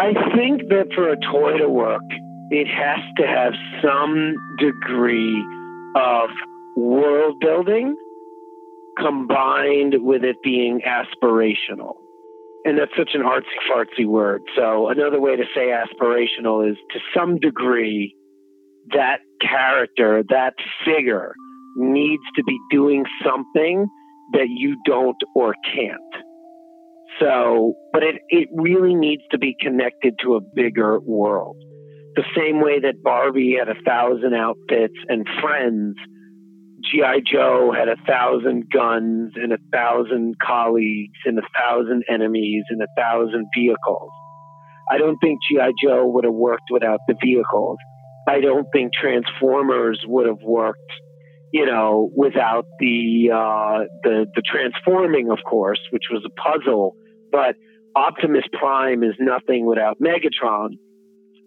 I 0.00 0.12
think 0.34 0.68
that 0.70 0.86
for 0.94 1.10
a 1.10 1.16
toy 1.16 1.58
to 1.58 1.68
work, 1.68 2.02
it 2.50 2.66
has 2.66 3.00
to 3.18 3.26
have 3.26 3.52
some 3.82 4.36
degree 4.58 5.44
of 5.94 6.30
world 6.76 7.36
building 7.40 7.96
combined 8.98 9.94
with 9.98 10.24
it 10.24 10.36
being 10.42 10.80
aspirational. 10.86 11.94
And 12.64 12.78
that's 12.78 12.90
such 12.96 13.10
an 13.14 13.22
artsy 13.22 13.44
fartsy 13.70 14.06
word. 14.06 14.42
So, 14.56 14.88
another 14.88 15.20
way 15.20 15.36
to 15.36 15.44
say 15.54 15.68
aspirational 15.68 16.68
is 16.68 16.76
to 16.92 16.98
some 17.16 17.38
degree, 17.38 18.14
that 18.92 19.20
character, 19.40 20.24
that 20.28 20.54
figure, 20.84 21.34
needs 21.76 22.22
to 22.36 22.42
be 22.44 22.58
doing 22.70 23.04
something 23.24 23.86
that 24.32 24.48
you 24.48 24.76
don't 24.84 25.16
or 25.34 25.54
can't. 25.72 26.24
So, 27.20 27.74
but 27.92 28.02
it, 28.02 28.16
it 28.28 28.48
really 28.52 28.94
needs 28.94 29.22
to 29.30 29.38
be 29.38 29.56
connected 29.60 30.14
to 30.22 30.34
a 30.34 30.40
bigger 30.40 31.00
world. 31.00 31.56
The 32.18 32.24
same 32.36 32.60
way 32.60 32.80
that 32.80 33.00
Barbie 33.00 33.54
had 33.56 33.68
a 33.68 33.80
thousand 33.86 34.34
outfits 34.34 34.96
and 35.06 35.24
friends, 35.40 35.94
G.I. 36.90 37.20
Joe 37.32 37.72
had 37.72 37.88
a 37.88 37.94
thousand 38.08 38.64
guns 38.72 39.34
and 39.36 39.52
a 39.52 39.58
thousand 39.72 40.34
colleagues 40.44 41.16
and 41.24 41.38
a 41.38 41.42
thousand 41.56 42.02
enemies 42.10 42.64
and 42.70 42.82
a 42.82 42.88
thousand 42.96 43.46
vehicles. 43.56 44.10
I 44.90 44.98
don't 44.98 45.16
think 45.18 45.38
G.I. 45.48 45.70
Joe 45.80 46.08
would 46.08 46.24
have 46.24 46.34
worked 46.34 46.72
without 46.72 46.98
the 47.06 47.14
vehicles. 47.24 47.78
I 48.26 48.40
don't 48.40 48.66
think 48.72 48.90
Transformers 49.00 50.02
would 50.04 50.26
have 50.26 50.42
worked 50.42 50.90
you 51.52 51.66
know, 51.66 52.10
without 52.16 52.66
the 52.80 53.30
uh, 53.32 53.84
the 54.02 54.26
the 54.34 54.42
transforming, 54.44 55.30
of 55.30 55.38
course, 55.48 55.80
which 55.92 56.04
was 56.10 56.22
a 56.26 56.30
puzzle. 56.30 56.94
But 57.30 57.54
Optimus 57.96 58.44
Prime 58.52 59.04
is 59.04 59.14
nothing 59.18 59.66
without 59.66 59.98
Megatron, 59.98 60.78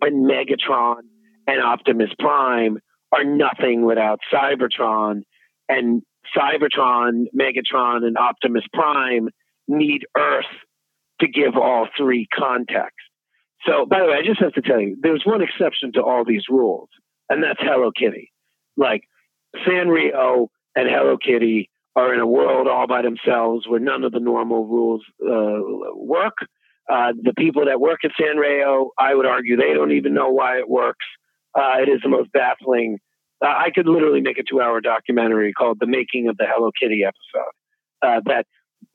and 0.02 0.30
Megatron 0.30 1.02
and 1.48 1.62
Optimus 1.62 2.10
Prime 2.20 2.80
are 3.12 3.24
nothing 3.24 3.86
without 3.86 4.20
Cybertron, 4.34 5.22
and 5.68 6.02
Cybertron, 6.36 7.26
Megatron, 7.38 8.06
and 8.06 8.18
Optimus 8.18 8.64
Prime 8.74 9.30
need 9.68 10.06
Earth 10.18 10.46
to 11.20 11.28
give 11.28 11.56
all 11.56 11.88
three 11.98 12.28
context. 12.34 12.98
So, 13.66 13.86
by 13.86 14.00
the 14.00 14.06
way, 14.06 14.14
I 14.14 14.26
just 14.26 14.42
have 14.42 14.54
to 14.54 14.62
tell 14.62 14.80
you, 14.80 14.98
there's 15.02 15.24
one 15.26 15.42
exception 15.42 15.92
to 15.94 16.02
all 16.02 16.26
these 16.26 16.46
rules, 16.50 16.90
and 17.30 17.44
that's 17.44 17.60
Hello 17.60 17.92
Kitty. 17.92 18.32
Like 18.76 19.04
Sanrio 19.68 20.48
and 20.76 20.88
Hello 20.90 21.18
Kitty 21.18 21.70
are 21.96 22.14
in 22.14 22.20
a 22.20 22.28
world 22.28 22.68
all 22.68 22.88
by 22.88 23.02
themselves 23.02 23.68
where 23.68 23.80
none 23.80 24.04
of 24.04 24.14
the 24.14 24.20
normal 24.20 24.66
rules 24.66 25.04
uh, 25.22 25.94
work. 25.96 26.36
Uh, 26.89 27.13
the 27.22 27.34
people 27.38 27.65
that 27.65 27.80
work 27.80 28.00
at 28.04 28.12
Sanrio, 28.20 28.89
I 29.00 29.15
would 29.15 29.26
argue, 29.26 29.56
they 29.56 29.74
don't 29.74 29.91
even 29.91 30.13
know 30.13 30.30
why 30.30 30.60
it 30.60 30.70
works. 30.70 31.06
Uh, 31.58 31.76
it 31.82 31.89
is 31.89 32.00
the 32.04 32.10
most 32.10 32.32
baffling. 32.32 32.98
Uh, 33.44 33.50
I 33.50 33.72
could 33.74 33.88
literally 33.88 34.22
make 34.22 34.38
a 34.38 34.44
two-hour 34.44 34.82
documentary 34.82 35.54
called 35.54 35.78
"The 35.80 35.88
Making 35.88 36.30
of 36.30 36.38
the 36.38 36.46
Hello 36.48 36.72
Kitty" 36.80 37.04
episode. 37.04 37.52
Uh, 38.02 38.22
that 38.26 38.46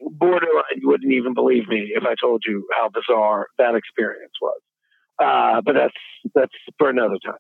borderline, 0.01 0.65
you 0.77 0.89
wouldn't 0.89 1.13
even 1.13 1.35
believe 1.35 1.69
me 1.69 1.93
if 1.95 2.05
I 2.05 2.15
told 2.21 2.43
you 2.47 2.67
how 2.73 2.89
bizarre 2.89 3.47
that 3.59 3.75
experience 3.75 4.33
was. 4.41 4.61
Uh, 5.19 5.61
but 5.65 5.75
that's 5.75 6.33
that's 6.35 6.53
for 6.79 6.91
another 6.91 7.17
time. 7.25 7.39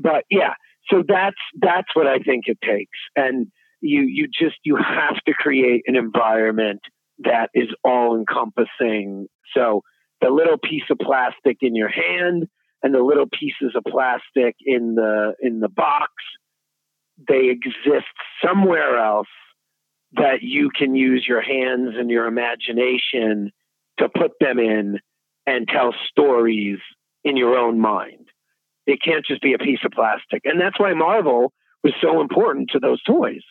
But 0.00 0.24
yeah, 0.30 0.54
so 0.90 1.02
that's 1.06 1.36
that's 1.60 1.88
what 1.94 2.06
I 2.06 2.18
think 2.18 2.44
it 2.46 2.58
takes, 2.64 2.98
and 3.16 3.48
you 3.80 4.02
you 4.02 4.28
just 4.28 4.56
you 4.64 4.76
have 4.76 5.16
to 5.26 5.34
create 5.34 5.82
an 5.86 5.96
environment 5.96 6.80
that 7.20 7.50
is 7.54 7.68
all 7.84 8.16
encompassing. 8.16 9.28
So 9.54 9.82
the 10.20 10.30
little 10.30 10.58
piece 10.58 10.84
of 10.90 10.98
plastic 10.98 11.58
in 11.60 11.74
your 11.74 11.88
hand 11.88 12.48
and 12.82 12.94
the 12.94 13.02
little 13.02 13.26
pieces 13.26 13.74
of 13.74 13.84
plastic 13.84 14.56
in 14.64 14.94
the 14.94 15.34
in 15.40 15.60
the 15.60 15.68
box, 15.68 16.12
they 17.28 17.50
exist 17.50 18.06
somewhere 18.44 18.98
else 18.98 19.28
that 20.12 20.42
you 20.42 20.70
can 20.76 20.94
use 20.94 21.24
your 21.28 21.40
hands 21.40 21.94
and 21.96 22.10
your 22.10 22.26
imagination 22.26 23.52
to 23.98 24.08
put 24.08 24.32
them 24.40 24.58
in 24.58 24.98
and 25.46 25.68
tell 25.68 25.94
stories 26.08 26.78
in 27.22 27.36
your 27.36 27.56
own 27.56 27.78
mind. 27.80 28.28
It 28.86 29.00
can't 29.04 29.24
just 29.24 29.42
be 29.42 29.52
a 29.52 29.58
piece 29.58 29.80
of 29.84 29.92
plastic. 29.92 30.42
And 30.44 30.60
that's 30.60 30.80
why 30.80 30.94
Marvel 30.94 31.52
was 31.84 31.92
so 32.02 32.20
important 32.20 32.70
to 32.72 32.78
those 32.78 33.02
toys. 33.02 33.42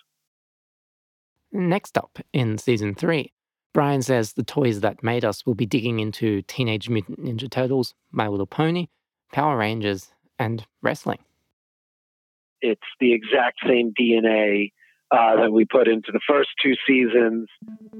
Next 1.52 1.98
up 1.98 2.20
in 2.34 2.58
season 2.58 2.94
three, 2.94 3.32
Brian 3.74 4.02
says 4.02 4.34
the 4.34 4.44
toys 4.44 4.82
that 4.82 5.04
made 5.04 5.24
us 5.24 5.46
will 5.46 5.56
be 5.56 5.66
digging 5.66 6.00
into 6.00 6.42
Teenage 6.44 6.90
Mutant 6.90 7.24
Ninja 7.24 7.50
Turtles, 7.50 7.94
My 8.12 8.28
Little 8.28 8.48
Pony, 8.48 8.88
Power 9.32 9.58
Rangers, 9.58 10.12
and 10.38 10.66
wrestling. 10.82 11.20
It's 12.62 12.82
the 13.00 13.14
exact 13.14 13.60
same 13.66 13.94
DNA 14.00 14.72
uh, 15.12 15.38
that 15.38 15.52
we 15.52 15.66
put 15.66 15.88
into 15.88 16.12
the 16.12 16.20
first 16.28 16.50
two 16.64 16.74
seasons. 16.88 17.48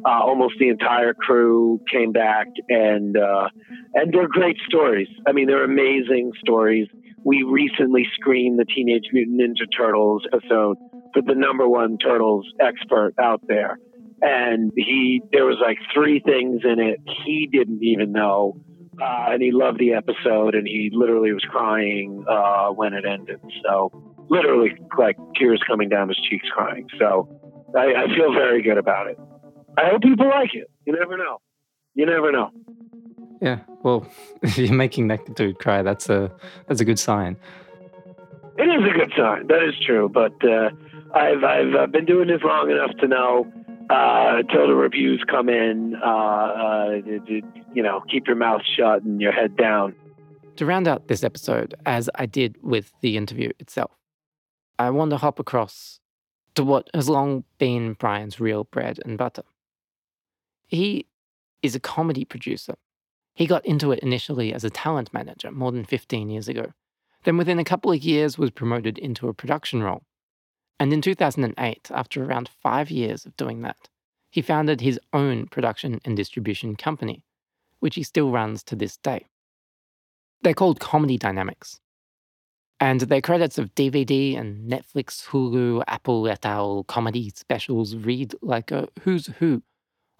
Uh, 0.06 0.10
almost 0.10 0.56
the 0.60 0.70
entire 0.70 1.14
crew 1.14 1.80
came 1.92 2.12
back, 2.12 2.48
and 2.68 3.16
uh, 3.18 3.48
and 3.94 4.14
they're 4.14 4.28
great 4.28 4.58
stories. 4.68 5.08
I 5.28 5.32
mean, 5.32 5.48
they're 5.48 5.64
amazing 5.64 6.32
stories 6.40 6.88
we 7.24 7.44
recently 7.44 8.06
screened 8.16 8.60
the 8.60 8.66
Teenage 8.66 9.10
Mutant 9.12 9.42
Ninja 9.42 9.66
Turtles 9.76 10.24
episode 10.34 10.78
for 11.14 11.22
the 11.22 11.36
number 11.36 11.68
one 11.68 11.98
Turtles 11.98 12.46
expert 12.60 13.14
out 13.20 13.42
there. 13.48 13.78
And 14.22 14.72
he, 14.76 15.22
there 15.32 15.46
was 15.46 15.58
like 15.62 15.78
three 15.94 16.20
things 16.20 16.62
in 16.64 16.80
it 16.80 17.00
he 17.26 17.48
didn't 17.52 17.84
even 17.84 18.12
know. 18.12 18.60
Uh, 19.02 19.32
and 19.32 19.42
he 19.42 19.52
loved 19.52 19.80
the 19.80 19.94
episode 19.94 20.56
and 20.56 20.68
he 20.68 20.92
literally 20.94 21.32
was 21.32 21.44
crying 21.50 22.26
uh, 22.30 22.68
when 22.70 22.94
it 22.94 23.06
ended. 23.06 23.40
So, 23.66 23.92
literally, 24.30 24.72
like 24.98 25.16
tears 25.38 25.62
coming 25.66 25.88
down 25.88 26.10
his 26.10 26.18
cheeks 26.30 26.48
crying. 26.50 26.88
So, 27.00 27.30
I, 27.78 27.94
I 28.04 28.16
feel 28.16 28.34
very 28.34 28.62
good 28.62 28.78
about 28.78 29.08
it. 29.08 29.18
I 29.78 29.90
hope 29.90 30.02
people 30.02 30.28
like 30.28 30.54
it. 30.54 30.70
You 30.86 30.94
never 30.94 31.18
know. 31.18 31.40
You 31.96 32.06
never 32.06 32.32
know. 32.32 32.52
Yeah, 33.42 33.60
well, 33.84 34.06
if 34.42 34.58
you're 34.58 34.74
making 34.74 35.08
that 35.10 35.36
dude 35.36 35.60
cry, 35.60 35.82
that's 35.82 36.10
a 36.10 36.32
that's 36.68 36.82
a 36.82 36.86
good 36.86 37.00
sign. 37.00 37.38
It 38.58 38.64
is 38.64 38.84
a 38.90 38.98
good 38.98 39.14
sign. 39.18 39.48
That 39.48 39.64
is 39.64 39.76
true. 39.86 40.10
But 40.10 40.34
uh, 40.44 40.72
I've 41.16 41.44
I've 41.44 41.92
been 41.92 42.06
doing 42.06 42.28
this 42.28 42.42
long 42.44 42.70
enough 42.70 42.92
to 43.00 43.08
know 43.08 43.52
uh, 43.90 44.38
until 44.38 44.68
the 44.68 44.76
reviews 44.76 45.24
come 45.30 45.50
in, 45.50 45.96
uh, 45.96 46.08
uh, 46.08 46.90
you 47.74 47.84
know, 47.84 48.02
keep 48.10 48.28
your 48.28 48.36
mouth 48.36 48.62
shut 48.78 49.04
and 49.04 49.20
your 49.20 49.32
head 49.32 49.58
down. 49.58 49.96
To 50.58 50.66
round 50.66 50.88
out 50.88 51.08
this 51.08 51.24
episode, 51.24 51.74
as 51.86 52.10
I 52.16 52.26
did 52.26 52.58
with 52.62 52.92
the 53.02 53.18
interview 53.18 53.52
itself, 53.60 53.92
I 54.78 54.90
want 54.92 55.12
to 55.12 55.18
hop 55.18 55.40
across 55.40 56.00
to 56.56 56.64
what 56.64 56.90
has 56.94 57.10
long 57.10 57.46
been 57.58 57.94
Brian's 57.94 58.40
real 58.40 58.66
bread 58.66 59.00
and 59.06 59.18
butter. 59.18 59.44
He 60.68 61.08
is 61.64 61.76
a 61.76 61.80
comedy 61.80 62.26
producer. 62.26 62.76
He 63.34 63.48
got 63.48 63.66
into 63.66 63.92
it 63.92 64.00
initially 64.00 64.54
as 64.54 64.64
a 64.64 64.70
talent 64.70 65.14
manager 65.14 65.52
more 65.52 65.72
than 65.72 65.86
15 65.86 66.30
years 66.30 66.48
ago, 66.48 66.74
then 67.24 67.38
within 67.38 67.60
a 67.60 67.64
couple 67.64 67.92
of 67.92 68.04
years 68.04 68.38
was 68.38 68.52
promoted 68.52 68.98
into 68.98 69.28
a 69.28 69.34
production 69.34 69.82
role. 69.82 70.04
And 70.80 70.94
in 70.94 71.02
2008, 71.02 71.92
after 71.92 72.24
around 72.24 72.50
five 72.50 72.90
years 72.90 73.26
of 73.26 73.36
doing 73.36 73.62
that, 73.62 73.90
he 74.32 74.42
founded 74.42 74.80
his 74.80 75.00
own 75.12 75.48
production 75.48 76.00
and 76.06 76.16
distribution 76.16 76.76
company, 76.76 77.24
which 77.80 77.96
he 77.96 78.04
still 78.04 78.32
runs 78.32 78.64
to 78.64 78.76
this 78.76 78.96
day. 78.98 79.26
They're 80.42 80.54
called 80.54 80.80
Comedy 80.80 81.18
Dynamics. 81.18 81.80
And 82.80 83.02
their 83.02 83.22
credits 83.22 83.58
of 83.58 83.76
DVD 83.76 84.40
and 84.40 84.72
Netflix, 84.72 85.28
Hulu, 85.28 85.84
Apple 85.88 86.30
et 86.30 86.46
al. 86.46 86.86
comedy 86.86 87.30
specials 87.36 87.96
read 87.96 88.34
like 88.42 88.72
a 88.72 88.88
who's 89.02 89.28
who 89.40 89.64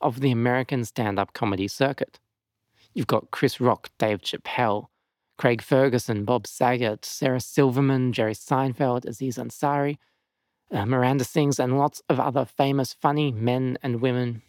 of 0.02 0.20
the 0.20 0.32
American 0.32 0.84
stand 0.84 1.20
up 1.20 1.34
comedy 1.34 1.70
circuit. 1.70 2.20
You've 2.94 3.08
got 3.08 3.32
Chris 3.32 3.62
Rock, 3.62 3.90
Dave 3.98 4.22
Chappelle, 4.22 4.88
Craig 5.38 5.62
Ferguson, 5.62 6.26
Bob 6.26 6.46
Saget, 6.46 7.06
Sarah 7.06 7.40
Silverman, 7.40 8.12
Jerry 8.12 8.34
Seinfeld, 8.34 9.06
Aziz 9.06 9.38
Ansari, 9.38 9.98
uh, 10.72 10.86
Miranda 10.86 11.24
Sings, 11.24 11.60
and 11.60 11.78
lots 11.78 12.02
of 12.10 12.20
other 12.20 12.46
famous, 12.46 12.94
funny 12.94 13.32
men 13.32 13.78
and 13.82 14.02
women, 14.02 14.42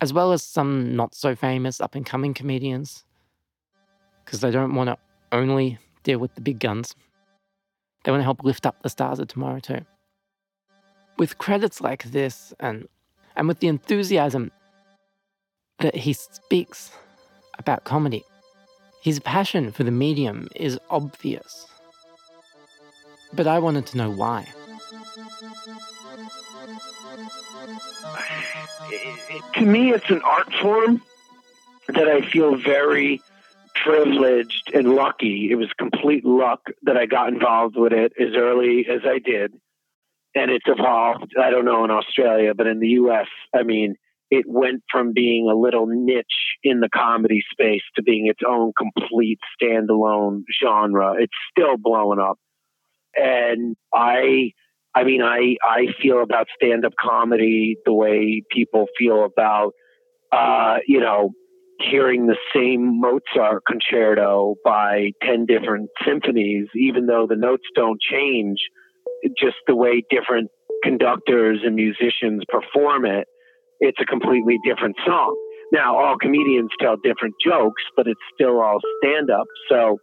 as 0.00 0.12
well 0.12 0.32
as 0.32 0.42
some 0.42 0.94
not 0.94 1.14
so 1.14 1.34
famous 1.34 1.80
up 1.80 1.94
and 1.94 2.04
coming 2.06 2.34
comedians 2.34 3.04
because 4.24 4.40
they 4.40 4.50
don't 4.50 4.74
want 4.74 4.88
to 4.88 4.96
only 5.32 5.78
deal 6.04 6.18
with 6.18 6.34
the 6.36 6.40
big 6.40 6.60
guns. 6.60 6.94
They 8.04 8.12
want 8.12 8.20
to 8.20 8.24
help 8.24 8.44
lift 8.44 8.64
up 8.64 8.80
the 8.82 8.88
stars 8.88 9.18
of 9.18 9.28
tomorrow 9.28 9.58
too. 9.58 9.80
With 11.18 11.38
credits 11.38 11.80
like 11.80 12.04
this 12.04 12.54
and 12.60 12.88
and 13.36 13.48
with 13.48 13.60
the 13.60 13.68
enthusiasm 13.68 14.50
that 15.78 15.94
he 15.94 16.12
speaks 16.12 16.92
about 17.58 17.84
comedy, 17.84 18.24
his 19.02 19.18
passion 19.20 19.72
for 19.72 19.82
the 19.82 19.90
medium 19.90 20.48
is 20.54 20.78
obvious. 20.90 21.66
But 23.32 23.46
I 23.46 23.58
wanted 23.58 23.86
to 23.86 23.96
know 23.96 24.10
why. 24.10 24.46
To 29.54 29.64
me, 29.64 29.92
it's 29.92 30.10
an 30.10 30.22
art 30.22 30.52
form 30.54 31.02
that 31.88 32.08
I 32.08 32.22
feel 32.22 32.56
very 32.56 33.22
privileged 33.74 34.70
and 34.74 34.94
lucky. 34.94 35.48
It 35.50 35.56
was 35.56 35.72
complete 35.78 36.24
luck 36.24 36.60
that 36.82 36.96
I 36.96 37.06
got 37.06 37.32
involved 37.32 37.76
with 37.76 37.92
it 37.92 38.12
as 38.18 38.34
early 38.34 38.86
as 38.88 39.02
I 39.04 39.18
did. 39.18 39.52
And 40.34 40.50
it's 40.50 40.66
evolved, 40.66 41.32
I 41.40 41.50
don't 41.50 41.64
know 41.64 41.84
in 41.84 41.90
Australia, 41.90 42.54
but 42.54 42.66
in 42.66 42.80
the 42.80 42.88
US, 42.88 43.28
I 43.54 43.62
mean, 43.62 43.94
it 44.30 44.44
went 44.46 44.82
from 44.90 45.12
being 45.12 45.48
a 45.50 45.56
little 45.56 45.86
niche 45.86 46.56
in 46.62 46.80
the 46.80 46.88
comedy 46.88 47.42
space 47.50 47.82
to 47.96 48.02
being 48.02 48.26
its 48.26 48.40
own 48.46 48.72
complete 48.76 49.40
standalone 49.60 50.42
genre. 50.62 51.14
It's 51.18 51.32
still 51.50 51.76
blowing 51.76 52.20
up. 52.20 52.38
And 53.16 53.76
I 53.92 54.52
I 54.94 55.04
mean 55.04 55.22
I 55.22 55.56
I 55.64 55.86
feel 56.02 56.22
about 56.22 56.46
stand 56.54 56.84
up 56.84 56.92
comedy 57.00 57.76
the 57.84 57.92
way 57.92 58.42
people 58.50 58.86
feel 58.98 59.24
about 59.24 59.72
uh, 60.32 60.76
you 60.86 61.00
know, 61.00 61.30
hearing 61.90 62.26
the 62.26 62.36
same 62.54 63.00
Mozart 63.00 63.62
concerto 63.66 64.56
by 64.64 65.12
10 65.22 65.46
different 65.46 65.88
symphonies, 66.06 66.66
even 66.74 67.06
though 67.06 67.26
the 67.28 67.36
notes 67.36 67.64
don't 67.74 67.98
change, 68.00 68.58
just 69.38 69.56
the 69.66 69.74
way 69.74 70.02
different 70.10 70.50
conductors 70.84 71.60
and 71.64 71.74
musicians 71.74 72.42
perform 72.48 73.06
it, 73.06 73.26
it's 73.80 73.98
a 74.00 74.04
completely 74.04 74.58
different 74.64 74.96
song. 75.06 75.34
Now, 75.72 75.96
all 75.96 76.16
comedians 76.20 76.70
tell 76.80 76.96
different 76.96 77.34
jokes, 77.44 77.82
but 77.96 78.06
it's 78.06 78.20
still 78.34 78.60
all 78.60 78.78
stand 79.02 79.30
up. 79.30 79.46
So, 79.70 79.98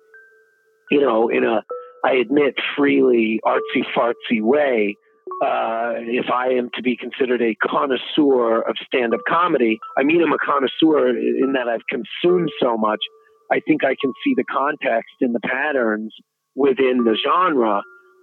you 0.90 1.02
know, 1.02 1.30
in 1.30 1.44
a, 1.44 1.62
I 2.06 2.14
admit, 2.14 2.56
freely 2.76 3.40
artsy 3.46 3.84
fartsy 3.96 4.42
way, 4.42 4.96
uh, 5.44 5.94
if 5.98 6.30
I 6.34 6.54
am 6.54 6.70
to 6.76 6.82
be 6.82 6.98
considered 6.98 7.42
a 7.42 7.56
connoisseur 7.56 8.62
of 8.62 8.76
stand 8.86 9.14
up 9.14 9.22
comedy, 9.28 9.78
I 9.98 10.04
mean, 10.04 10.22
I'm 10.22 10.34
a 10.34 10.38
connoisseur 10.38 11.10
in 11.10 11.54
that 11.54 11.68
I've 11.68 11.86
consumed 11.90 12.50
so 12.62 12.78
much. 12.78 13.00
I 13.52 13.60
think 13.68 13.84
I 13.84 13.96
can 14.00 14.14
see 14.24 14.34
the 14.36 14.44
context 14.44 15.14
and 15.22 15.36
the 15.36 15.40
patterns 15.40 16.14
within 16.56 17.04
the 17.04 17.18
genre. 17.24 17.82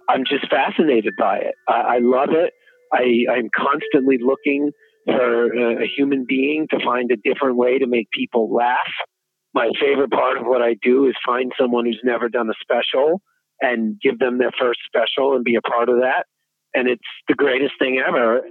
I'm 0.09 0.23
just 0.25 0.49
fascinated 0.49 1.13
by 1.17 1.37
it. 1.37 1.55
I, 1.67 1.95
I 1.95 1.99
love 2.01 2.29
it. 2.31 2.53
I, 2.93 3.31
I'm 3.31 3.49
constantly 3.55 4.17
looking 4.21 4.71
for 5.05 5.53
a, 5.53 5.83
a 5.83 5.87
human 5.95 6.25
being 6.27 6.67
to 6.71 6.79
find 6.83 7.11
a 7.11 7.17
different 7.17 7.57
way 7.57 7.79
to 7.79 7.87
make 7.87 8.07
people 8.11 8.53
laugh. 8.53 8.77
My 9.53 9.69
favorite 9.79 10.11
part 10.11 10.37
of 10.37 10.45
what 10.45 10.61
I 10.61 10.75
do 10.81 11.07
is 11.07 11.13
find 11.25 11.51
someone 11.59 11.85
who's 11.85 12.01
never 12.03 12.29
done 12.29 12.49
a 12.49 12.53
special 12.61 13.21
and 13.61 13.99
give 14.01 14.19
them 14.19 14.37
their 14.37 14.51
first 14.59 14.79
special 14.85 15.35
and 15.35 15.43
be 15.43 15.55
a 15.55 15.61
part 15.61 15.89
of 15.89 16.01
that 16.01 16.25
and 16.75 16.89
it's 16.89 17.01
the 17.27 17.33
greatest 17.33 17.73
thing 17.79 18.03
ever. 18.05 18.41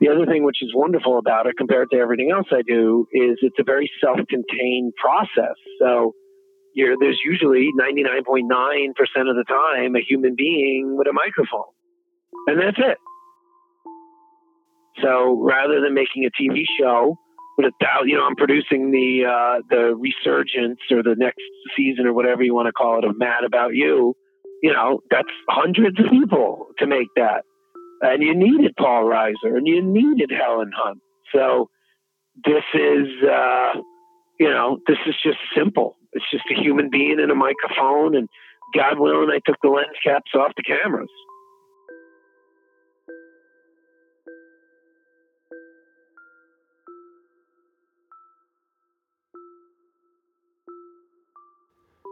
The 0.00 0.08
other 0.08 0.26
thing 0.26 0.44
which 0.44 0.62
is 0.62 0.72
wonderful 0.74 1.18
about 1.18 1.46
it 1.46 1.56
compared 1.58 1.90
to 1.90 1.98
everything 1.98 2.30
else 2.32 2.46
I 2.50 2.62
do 2.66 3.06
is 3.12 3.36
it's 3.42 3.58
a 3.60 3.64
very 3.64 3.90
self-contained 4.02 4.94
process. 4.96 5.54
So 5.78 6.14
there's 6.74 7.20
usually 7.24 7.68
99.9% 7.78 8.90
of 9.28 9.36
the 9.36 9.44
time 9.46 9.94
a 9.94 10.00
human 10.00 10.34
being 10.36 10.96
with 10.96 11.06
a 11.06 11.12
microphone. 11.12 11.72
And 12.46 12.60
that's 12.60 12.78
it. 12.78 12.98
So 15.02 15.38
rather 15.42 15.80
than 15.80 15.94
making 15.94 16.24
a 16.24 16.30
TV 16.30 16.62
show 16.80 17.18
with 17.58 17.66
a 17.66 17.84
thousand, 17.84 18.08
you 18.08 18.16
know, 18.16 18.24
I'm 18.24 18.36
producing 18.36 18.92
the 18.92 19.26
uh, 19.26 19.62
the 19.68 19.94
resurgence 19.94 20.80
or 20.90 21.02
the 21.02 21.16
next 21.18 21.42
season 21.76 22.06
or 22.06 22.14
whatever 22.14 22.42
you 22.42 22.54
want 22.54 22.66
to 22.66 22.72
call 22.72 22.98
it 22.98 23.04
of 23.04 23.18
Mad 23.18 23.44
About 23.44 23.74
You 23.74 24.14
you 24.62 24.72
know, 24.72 25.00
that's 25.10 25.28
hundreds 25.48 25.98
of 26.00 26.06
people 26.10 26.68
to 26.78 26.86
make 26.86 27.08
that. 27.16 27.44
And 28.00 28.22
you 28.22 28.34
needed 28.34 28.74
Paul 28.76 29.04
Reiser 29.04 29.56
and 29.56 29.66
you 29.66 29.82
needed 29.82 30.30
Helen 30.30 30.70
Hunt. 30.74 31.00
So 31.34 31.68
this 32.44 32.64
is, 32.74 33.08
uh, 33.22 33.80
you 34.38 34.48
know, 34.48 34.78
this 34.86 34.98
is 35.06 35.14
just 35.22 35.38
simple. 35.56 35.96
It's 36.12 36.24
just 36.30 36.44
a 36.50 36.60
human 36.60 36.90
being 36.90 37.18
and 37.20 37.30
a 37.30 37.34
microphone. 37.34 38.16
And 38.16 38.28
God 38.74 38.98
willing, 38.98 39.30
I 39.30 39.40
took 39.44 39.56
the 39.62 39.68
lens 39.68 39.96
caps 40.04 40.30
off 40.34 40.52
the 40.56 40.62
cameras. 40.62 41.10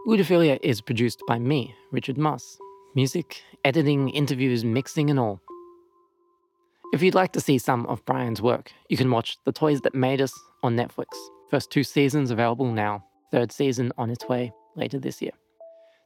Ludiphilia 0.06 0.60
is 0.62 0.80
produced 0.80 1.20
by 1.26 1.36
me, 1.36 1.74
Richard 1.90 2.16
Moss. 2.16 2.58
Music, 2.94 3.42
editing, 3.64 4.08
interviews, 4.10 4.64
mixing, 4.64 5.10
and 5.10 5.18
all. 5.18 5.40
If 6.92 7.02
you'd 7.02 7.16
like 7.16 7.32
to 7.32 7.40
see 7.40 7.58
some 7.58 7.84
of 7.86 8.04
Brian's 8.04 8.40
work, 8.40 8.70
you 8.88 8.96
can 8.96 9.10
watch 9.10 9.36
The 9.44 9.50
Toys 9.50 9.80
That 9.80 9.96
Made 9.96 10.20
Us 10.20 10.32
on 10.62 10.76
Netflix. 10.76 11.06
First 11.50 11.72
two 11.72 11.82
seasons 11.82 12.30
available 12.30 12.70
now, 12.70 13.04
third 13.32 13.50
season 13.50 13.90
on 13.98 14.10
its 14.10 14.28
way 14.28 14.52
later 14.76 15.00
this 15.00 15.20
year. 15.20 15.32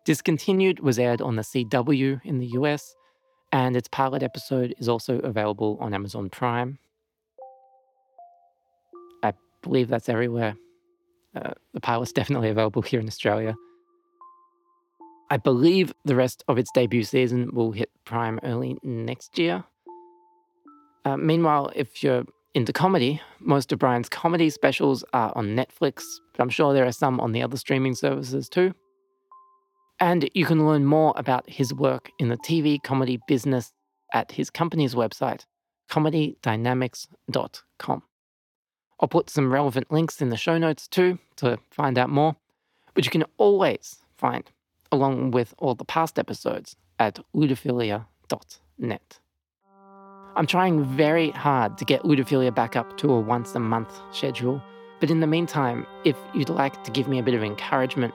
Discontinued 0.07 0.81
was 0.81 0.99
aired 0.99 1.21
on 1.21 1.37
the 1.37 1.43
CW 1.43 2.25
in 2.25 2.39
the 2.39 2.47
US, 2.53 2.95
and 3.53 3.77
its 3.77 3.89
pilot 3.89 4.23
episode 4.23 4.75
is 4.79 4.89
also 4.89 5.19
available 5.19 5.77
on 5.79 5.93
Amazon 5.93 6.31
Prime. 6.31 6.79
I 9.23 9.35
believe 9.61 9.89
that's 9.89 10.09
everywhere. 10.09 10.57
Uh, 11.37 11.53
the 11.75 11.81
pilot's 11.81 12.13
definitely 12.15 12.49
available 12.49 12.81
here 12.81 12.99
in 12.99 13.07
Australia. 13.07 13.55
I 15.33 15.37
believe 15.37 15.95
the 16.05 16.17
rest 16.17 16.43
of 16.49 16.59
its 16.59 16.73
debut 16.73 17.05
season 17.05 17.55
will 17.55 17.71
hit 17.71 17.89
Prime 18.05 18.41
early 18.43 18.77
next 18.83 19.39
year. 19.39 19.63
Uh, 21.05 21.17
meanwhile, 21.17 21.71
if 21.77 22.03
you're 22.03 22.25
into 22.53 22.73
comedy, 22.73 23.23
most 23.39 23.71
of 23.71 23.79
Brian's 23.79 24.09
comedy 24.09 24.51
specials 24.51 25.05
are 25.13 25.33
on 25.37 25.55
Netflix, 25.55 26.03
but 26.33 26.43
I'm 26.43 26.49
sure 26.49 26.75
there 26.75 26.85
are 26.85 26.91
some 26.91 27.21
on 27.21 27.31
the 27.31 27.43
other 27.43 27.57
streaming 27.57 27.95
services 27.95 28.49
too. 28.49 28.75
And 30.01 30.29
you 30.35 30.47
can 30.47 30.67
learn 30.67 30.85
more 30.85 31.15
about 31.17 31.49
his 31.49 31.73
work 31.73 32.11
in 32.19 32.29
the 32.29 32.39
TV 32.39 32.83
comedy 32.83 33.21
business 33.29 33.73
at 34.13 34.33
his 34.33 34.51
company's 34.51 34.97
website, 34.97 35.45
comedydynamics.com. 35.91 38.03
I'll 38.99 39.09
put 39.09 39.31
some 39.31 39.53
relevant 39.53 39.93
links 39.93 40.21
in 40.21 40.31
the 40.31 40.37
show 40.37 40.59
notes 40.59 40.89
too 40.89 41.21
to 41.37 41.61
find 41.71 41.99
out 41.99 42.11
more, 42.11 42.35
but 42.95 43.05
you 43.05 43.13
can 43.13 43.23
always 43.39 44.01
find 44.17 44.51
along 44.93 45.31
with 45.31 45.55
all 45.59 45.75
the 45.75 45.85
past 45.85 46.19
episodes 46.19 46.77
at 46.99 47.19
ludiphilia.net. 47.35 49.19
I'm 50.37 50.47
trying 50.47 50.85
very 50.85 51.31
hard 51.31 51.77
to 51.79 51.85
get 51.85 52.03
Ludiphilia 52.03 52.55
back 52.55 52.77
up 52.77 52.97
to 52.99 53.13
a 53.13 53.21
once 53.21 53.55
a 53.55 53.61
month 53.61 53.93
schedule, 54.13 54.63
but 55.01 55.11
in 55.11 55.21
the 55.21 55.27
meantime, 55.27 55.87
if 56.05 56.17
you'd 56.35 56.49
like 56.49 56.85
to 56.85 56.91
give 56.91 57.09
me 57.09 57.19
a 57.19 57.23
bit 57.23 57.35
of 57.35 57.43
encouragement, 57.43 58.15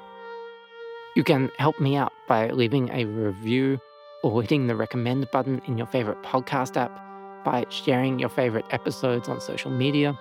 you 1.16 1.24
can 1.24 1.52
help 1.58 1.80
me 1.80 1.96
out 1.96 2.14
by 2.28 2.50
leaving 2.52 2.90
a 2.90 3.06
review 3.06 3.80
or 4.24 4.42
hitting 4.42 4.68
the 4.68 4.76
recommend 4.76 5.30
button 5.32 5.62
in 5.66 5.78
your 5.78 5.88
favorite 5.88 6.22
podcast 6.24 6.78
app, 6.78 7.02
by 7.44 7.66
sharing 7.70 8.18
your 8.18 8.30
favorite 8.30 8.66
episodes 8.72 9.30
on 9.30 9.40
social 9.40 9.70
media, 9.70 10.18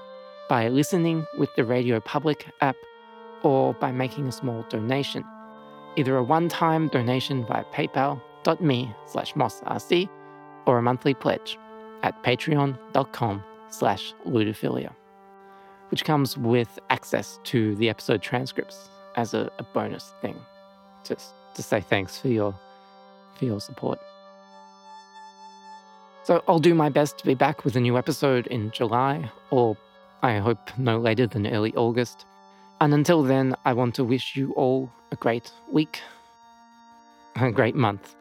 by 0.49 0.69
listening 0.69 1.27
with 1.39 1.49
the 1.57 1.65
Radio 1.65 2.01
Public 2.01 2.47
app, 2.61 2.77
or 3.43 3.73
by 3.75 3.91
making 3.93 4.29
a 4.29 4.33
small 4.33 4.63
donation. 4.69 5.25
Either 5.97 6.17
a 6.17 6.23
one-time 6.23 6.89
donation 6.89 7.45
via 7.47 7.65
paypal.me 7.73 8.95
slash 9.07 9.35
mossrc 9.35 10.09
or 10.67 10.79
a 10.79 10.83
monthly 10.83 11.15
pledge 11.15 11.59
at 12.03 12.21
patreon.com 12.23 13.43
slash 13.71 14.13
ludiphilia, 14.27 14.93
which 15.91 16.05
comes 16.05 16.37
with 16.37 16.79
access 16.91 17.39
to 17.45 17.75
the 17.77 17.89
episode 17.89 18.23
transcripts 18.23 18.89
as 19.17 19.35
a, 19.35 19.51
a 19.59 19.63
bonus 19.63 20.13
thing. 20.21 20.37
Just 21.05 21.35
to 21.55 21.63
say 21.63 21.81
thanks 21.81 22.19
for 22.19 22.29
your 22.29 22.55
for 23.39 23.45
your 23.45 23.61
support. 23.61 23.99
So 26.25 26.43
I'll 26.49 26.59
do 26.59 26.75
my 26.75 26.89
best 26.89 27.19
to 27.19 27.27
be 27.27 27.35
back 27.35 27.65
with 27.65 27.77
a 27.77 27.81
new 27.81 27.99
episode 27.99 28.47
in 28.47 28.71
July, 28.71 29.31
or 29.51 29.77
I 30.23 30.39
hope 30.39 30.77
no 30.79 30.99
later 30.99 31.27
than 31.27 31.47
early 31.47 31.75
August. 31.75 32.25
And 32.81 32.93
until 32.93 33.23
then, 33.23 33.55
I 33.65 33.73
want 33.73 33.95
to 33.97 34.05
wish 34.05 34.37
you 34.37 34.53
all 34.53 34.91
a 35.13 35.17
great 35.17 35.51
week, 35.73 36.01
a 37.37 37.51
great 37.51 37.75
month. 37.75 38.15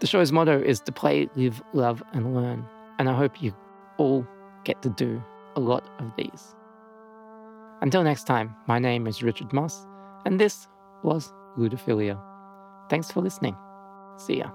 The 0.00 0.06
show's 0.06 0.32
motto 0.32 0.60
is 0.60 0.80
to 0.80 0.92
play, 0.92 1.28
live, 1.34 1.62
love, 1.72 2.02
and 2.12 2.34
learn. 2.34 2.64
And 2.98 3.08
I 3.08 3.14
hope 3.14 3.42
you 3.42 3.52
all 3.98 4.26
get 4.64 4.80
to 4.82 4.88
do 4.90 5.22
a 5.56 5.60
lot 5.60 5.84
of 5.98 6.10
these. 6.16 6.54
Until 7.80 8.02
next 8.02 8.24
time, 8.24 8.54
my 8.66 8.78
name 8.78 9.06
is 9.06 9.22
Richard 9.22 9.52
Moss, 9.52 9.86
and 10.24 10.40
this 10.40 10.66
was 11.02 11.32
Ludiphilia. 11.56 12.18
Thanks 12.88 13.10
for 13.10 13.20
listening. 13.20 13.56
See 14.16 14.38
ya. 14.38 14.50